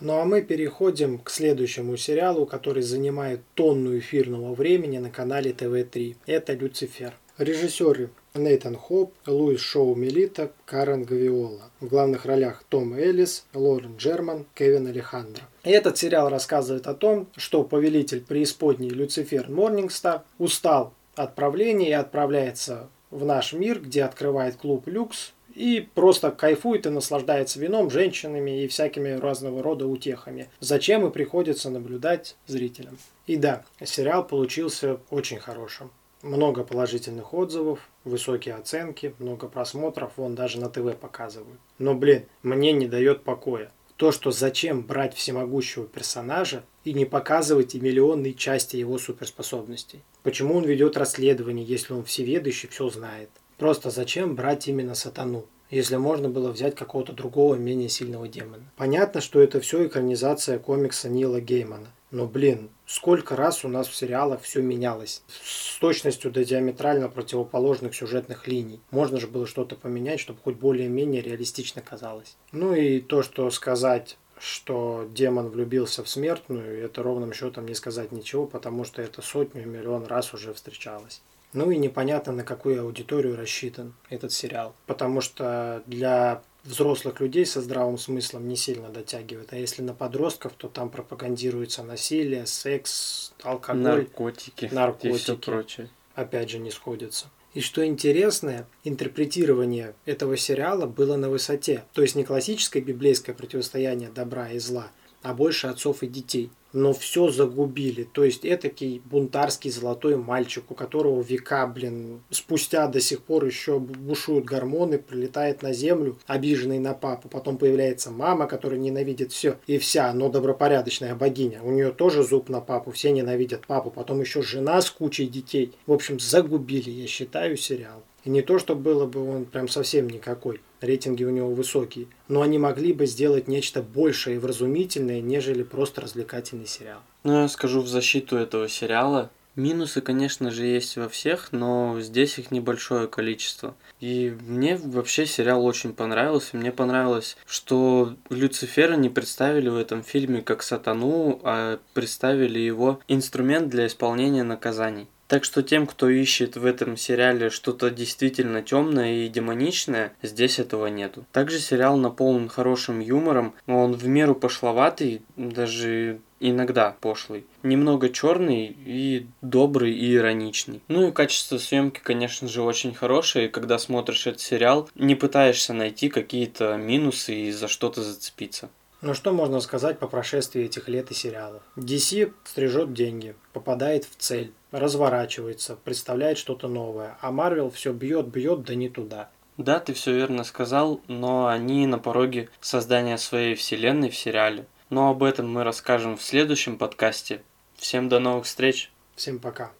Ну 0.00 0.18
а 0.18 0.24
мы 0.24 0.40
переходим 0.40 1.18
к 1.18 1.28
следующему 1.28 1.98
сериалу, 1.98 2.46
который 2.46 2.82
занимает 2.82 3.42
тонну 3.54 3.98
эфирного 3.98 4.54
времени 4.54 4.96
на 4.96 5.10
канале 5.10 5.52
ТВ-3. 5.52 6.16
Это 6.24 6.54
«Люцифер». 6.54 7.12
Режиссеры 7.36 8.08
Нейтан 8.34 8.76
Хоп, 8.76 9.12
Луис 9.26 9.60
Шоу 9.60 9.94
Мелита, 9.94 10.52
Карен 10.64 11.04
Гавиола. 11.04 11.70
В 11.80 11.88
главных 11.88 12.24
ролях 12.24 12.64
Том 12.68 12.94
Эллис, 12.94 13.44
Лорен 13.52 13.96
Джерман, 13.96 14.46
Кевин 14.54 14.86
Алехандро. 14.86 15.42
Этот 15.64 15.98
сериал 15.98 16.30
рассказывает 16.30 16.86
о 16.86 16.94
том, 16.94 17.28
что 17.36 17.62
повелитель 17.62 18.22
преисподней 18.22 18.90
Люцифер 18.90 19.50
Морнингстар 19.50 20.22
устал 20.38 20.94
от 21.14 21.34
правления 21.34 21.90
и 21.90 21.92
отправляется 21.92 22.88
в 23.10 23.24
наш 23.24 23.52
мир, 23.52 23.80
где 23.80 24.04
открывает 24.04 24.56
клуб 24.56 24.86
Люкс, 24.86 25.32
и 25.54 25.88
просто 25.94 26.30
кайфует 26.30 26.86
и 26.86 26.90
наслаждается 26.90 27.60
вином, 27.60 27.90
женщинами 27.90 28.62
и 28.62 28.68
всякими 28.68 29.10
разного 29.10 29.62
рода 29.62 29.86
утехами. 29.86 30.48
Зачем 30.60 31.06
и 31.06 31.10
приходится 31.10 31.70
наблюдать 31.70 32.36
зрителям. 32.46 32.98
И 33.26 33.36
да, 33.36 33.64
сериал 33.84 34.26
получился 34.26 34.98
очень 35.10 35.38
хорошим. 35.38 35.90
Много 36.22 36.64
положительных 36.64 37.32
отзывов, 37.32 37.88
высокие 38.04 38.54
оценки, 38.54 39.14
много 39.18 39.48
просмотров, 39.48 40.12
вон 40.16 40.34
даже 40.34 40.60
на 40.60 40.68
ТВ 40.68 40.94
показывают. 40.96 41.58
Но, 41.78 41.94
блин, 41.94 42.26
мне 42.42 42.72
не 42.72 42.86
дает 42.86 43.24
покоя. 43.24 43.72
То, 43.96 44.12
что 44.12 44.30
зачем 44.30 44.82
брать 44.82 45.14
всемогущего 45.14 45.86
персонажа 45.86 46.64
и 46.84 46.94
не 46.94 47.04
показывать 47.04 47.74
и 47.74 47.80
миллионные 47.80 48.34
части 48.34 48.76
его 48.76 48.98
суперспособностей. 48.98 50.02
Почему 50.22 50.56
он 50.56 50.64
ведет 50.64 50.96
расследование, 50.96 51.64
если 51.64 51.92
он 51.92 52.04
всеведущий 52.04 52.68
все 52.68 52.88
знает? 52.88 53.30
Просто 53.60 53.90
зачем 53.90 54.36
брать 54.36 54.68
именно 54.68 54.94
сатану, 54.94 55.44
если 55.68 55.96
можно 55.96 56.30
было 56.30 56.50
взять 56.50 56.74
какого-то 56.74 57.12
другого, 57.12 57.56
менее 57.56 57.90
сильного 57.90 58.26
демона? 58.26 58.64
Понятно, 58.78 59.20
что 59.20 59.38
это 59.38 59.60
все 59.60 59.86
экранизация 59.86 60.58
комикса 60.58 61.10
Нила 61.10 61.42
Геймана. 61.42 61.88
Но, 62.10 62.24
блин, 62.24 62.70
сколько 62.86 63.36
раз 63.36 63.62
у 63.62 63.68
нас 63.68 63.86
в 63.86 63.94
сериалах 63.94 64.40
все 64.40 64.62
менялось. 64.62 65.22
С 65.44 65.78
точностью 65.78 66.30
до 66.30 66.42
диаметрально 66.42 67.10
противоположных 67.10 67.94
сюжетных 67.94 68.48
линий. 68.48 68.80
Можно 68.90 69.20
же 69.20 69.26
было 69.26 69.46
что-то 69.46 69.76
поменять, 69.76 70.20
чтобы 70.20 70.40
хоть 70.42 70.56
более-менее 70.56 71.20
реалистично 71.20 71.82
казалось. 71.82 72.38
Ну 72.52 72.74
и 72.74 72.98
то, 72.98 73.22
что 73.22 73.50
сказать 73.50 74.16
что 74.40 75.06
демон 75.12 75.50
влюбился 75.50 76.02
в 76.02 76.08
смертную, 76.08 76.82
это 76.82 77.02
ровным 77.02 77.34
счетом 77.34 77.66
не 77.66 77.74
сказать 77.74 78.10
ничего, 78.10 78.46
потому 78.46 78.84
что 78.84 79.02
это 79.02 79.20
сотню 79.20 79.66
миллион 79.66 80.06
раз 80.06 80.32
уже 80.32 80.54
встречалось. 80.54 81.20
Ну 81.52 81.70
и 81.70 81.78
непонятно, 81.78 82.32
на 82.32 82.44
какую 82.44 82.82
аудиторию 82.82 83.36
рассчитан 83.36 83.94
этот 84.08 84.32
сериал. 84.32 84.74
Потому 84.86 85.20
что 85.20 85.82
для 85.86 86.42
взрослых 86.64 87.20
людей 87.20 87.46
со 87.46 87.60
здравым 87.60 87.98
смыслом 87.98 88.48
не 88.48 88.56
сильно 88.56 88.88
дотягивает. 88.88 89.52
А 89.52 89.56
если 89.56 89.82
на 89.82 89.94
подростков, 89.94 90.52
то 90.56 90.68
там 90.68 90.90
пропагандируется 90.90 91.82
насилие, 91.82 92.46
секс, 92.46 93.32
алкоголь, 93.42 93.82
наркотики, 93.82 94.68
наркотики. 94.70 95.14
и 95.14 95.18
все 95.18 95.36
прочее. 95.36 95.88
Опять 96.14 96.50
же, 96.50 96.58
не 96.58 96.70
сходится. 96.70 97.26
И 97.54 97.60
что 97.60 97.84
интересное, 97.84 98.66
интерпретирование 98.84 99.94
этого 100.04 100.36
сериала 100.36 100.86
было 100.86 101.16
на 101.16 101.28
высоте. 101.28 101.84
То 101.94 102.02
есть 102.02 102.14
не 102.14 102.24
классическое 102.24 102.82
библейское 102.82 103.34
противостояние 103.34 104.10
добра 104.10 104.50
и 104.50 104.58
зла, 104.58 104.92
а 105.22 105.34
больше 105.34 105.66
отцов 105.66 106.02
и 106.02 106.06
детей 106.06 106.50
но 106.72 106.92
все 106.92 107.28
загубили. 107.28 108.04
То 108.04 108.24
есть 108.24 108.44
этакий 108.44 109.02
бунтарский 109.04 109.70
золотой 109.70 110.16
мальчик, 110.16 110.70
у 110.70 110.74
которого 110.74 111.22
века, 111.22 111.66
блин, 111.66 112.20
спустя 112.30 112.86
до 112.86 113.00
сих 113.00 113.22
пор 113.22 113.44
еще 113.44 113.78
бушуют 113.78 114.44
гормоны, 114.44 114.98
прилетает 114.98 115.62
на 115.62 115.72
землю, 115.72 116.18
обиженный 116.26 116.78
на 116.78 116.94
папу. 116.94 117.28
Потом 117.28 117.58
появляется 117.58 118.10
мама, 118.10 118.46
которая 118.46 118.78
ненавидит 118.78 119.32
все 119.32 119.56
и 119.66 119.78
вся, 119.78 120.12
но 120.12 120.28
добропорядочная 120.28 121.14
богиня. 121.14 121.62
У 121.62 121.70
нее 121.70 121.90
тоже 121.90 122.22
зуб 122.22 122.48
на 122.48 122.60
папу, 122.60 122.90
все 122.90 123.10
ненавидят 123.10 123.66
папу. 123.66 123.90
Потом 123.90 124.20
еще 124.20 124.42
жена 124.42 124.80
с 124.80 124.90
кучей 124.90 125.26
детей. 125.26 125.72
В 125.86 125.92
общем, 125.92 126.20
загубили, 126.20 126.90
я 126.90 127.06
считаю, 127.06 127.56
сериал. 127.56 128.02
И 128.24 128.30
не 128.30 128.42
то, 128.42 128.58
что 128.58 128.74
было 128.74 129.06
бы 129.06 129.28
он 129.28 129.44
прям 129.44 129.68
совсем 129.68 130.08
никакой, 130.08 130.60
рейтинги 130.80 131.24
у 131.24 131.30
него 131.30 131.50
высокие, 131.50 132.06
но 132.28 132.42
они 132.42 132.58
могли 132.58 132.92
бы 132.92 133.06
сделать 133.06 133.48
нечто 133.48 133.82
большее 133.82 134.36
и 134.36 134.38
вразумительное, 134.38 135.20
нежели 135.20 135.62
просто 135.62 136.00
развлекательный 136.00 136.66
сериал. 136.66 137.00
Ну, 137.24 137.42
я 137.42 137.48
скажу 137.48 137.80
в 137.80 137.88
защиту 137.88 138.36
этого 138.36 138.68
сериала. 138.68 139.30
Минусы, 139.56 140.00
конечно 140.00 140.50
же, 140.50 140.64
есть 140.64 140.96
во 140.96 141.08
всех, 141.08 141.52
но 141.52 142.00
здесь 142.00 142.38
их 142.38 142.50
небольшое 142.50 143.08
количество. 143.08 143.74
И 143.98 144.34
мне 144.46 144.76
вообще 144.76 145.26
сериал 145.26 145.66
очень 145.66 145.92
понравился. 145.92 146.56
Мне 146.56 146.70
понравилось, 146.70 147.36
что 147.46 148.14
Люцифера 148.30 148.94
не 148.94 149.08
представили 149.08 149.68
в 149.68 149.76
этом 149.76 150.04
фильме 150.04 150.40
как 150.40 150.62
сатану, 150.62 151.40
а 151.42 151.80
представили 151.94 152.60
его 152.60 153.00
инструмент 153.08 153.68
для 153.68 153.86
исполнения 153.86 154.44
наказаний. 154.44 155.08
Так 155.30 155.44
что 155.44 155.62
тем, 155.62 155.86
кто 155.86 156.08
ищет 156.08 156.56
в 156.56 156.66
этом 156.66 156.96
сериале 156.96 157.50
что-то 157.50 157.90
действительно 157.90 158.62
темное 158.62 159.12
и 159.12 159.28
демоничное, 159.28 160.12
здесь 160.22 160.58
этого 160.58 160.88
нету. 160.88 161.24
Также 161.30 161.60
сериал 161.60 161.96
наполнен 161.96 162.48
хорошим 162.48 162.98
юмором, 162.98 163.54
он 163.68 163.92
в 163.92 164.08
меру 164.08 164.34
пошловатый, 164.34 165.22
даже 165.36 166.18
иногда 166.40 166.96
пошлый. 167.00 167.46
Немного 167.62 168.08
черный 168.08 168.76
и 168.84 169.28
добрый 169.40 169.92
и 169.92 170.16
ироничный. 170.16 170.82
Ну 170.88 171.06
и 171.06 171.12
качество 171.12 171.58
съемки, 171.58 172.00
конечно 172.02 172.48
же, 172.48 172.62
очень 172.62 172.92
хорошее. 172.92 173.46
И 173.46 173.50
когда 173.50 173.78
смотришь 173.78 174.26
этот 174.26 174.40
сериал, 174.40 174.90
не 174.96 175.14
пытаешься 175.14 175.72
найти 175.72 176.08
какие-то 176.08 176.76
минусы 176.76 177.36
и 177.36 177.52
за 177.52 177.68
что-то 177.68 178.02
зацепиться. 178.02 178.68
Ну 179.00 179.14
что 179.14 179.32
можно 179.32 179.60
сказать 179.60 179.98
по 179.98 180.08
прошествии 180.08 180.64
этих 180.64 180.88
лет 180.88 181.10
и 181.10 181.14
сериалов? 181.14 181.62
DC 181.76 182.32
стрижет 182.44 182.92
деньги, 182.92 183.34
попадает 183.52 184.04
в 184.04 184.16
цель, 184.18 184.52
разворачивается, 184.70 185.76
представляет 185.76 186.38
что-то 186.38 186.68
новое, 186.68 187.16
а 187.20 187.30
Marvel 187.30 187.70
все 187.70 187.92
бьет, 187.92 188.26
бьет, 188.26 188.62
да 188.62 188.74
не 188.74 188.88
туда. 188.88 189.30
Да, 189.56 189.78
ты 189.78 189.92
все 189.92 190.14
верно 190.14 190.44
сказал, 190.44 191.00
но 191.06 191.46
они 191.46 191.86
на 191.86 191.98
пороге 191.98 192.48
создания 192.60 193.18
своей 193.18 193.54
вселенной 193.54 194.08
в 194.08 194.16
сериале. 194.16 194.66
Но 194.88 195.10
об 195.10 195.22
этом 195.22 195.52
мы 195.52 195.64
расскажем 195.64 196.16
в 196.16 196.22
следующем 196.22 196.78
подкасте. 196.78 197.42
Всем 197.76 198.08
до 198.08 198.20
новых 198.20 198.46
встреч. 198.46 198.90
Всем 199.16 199.38
пока. 199.38 199.72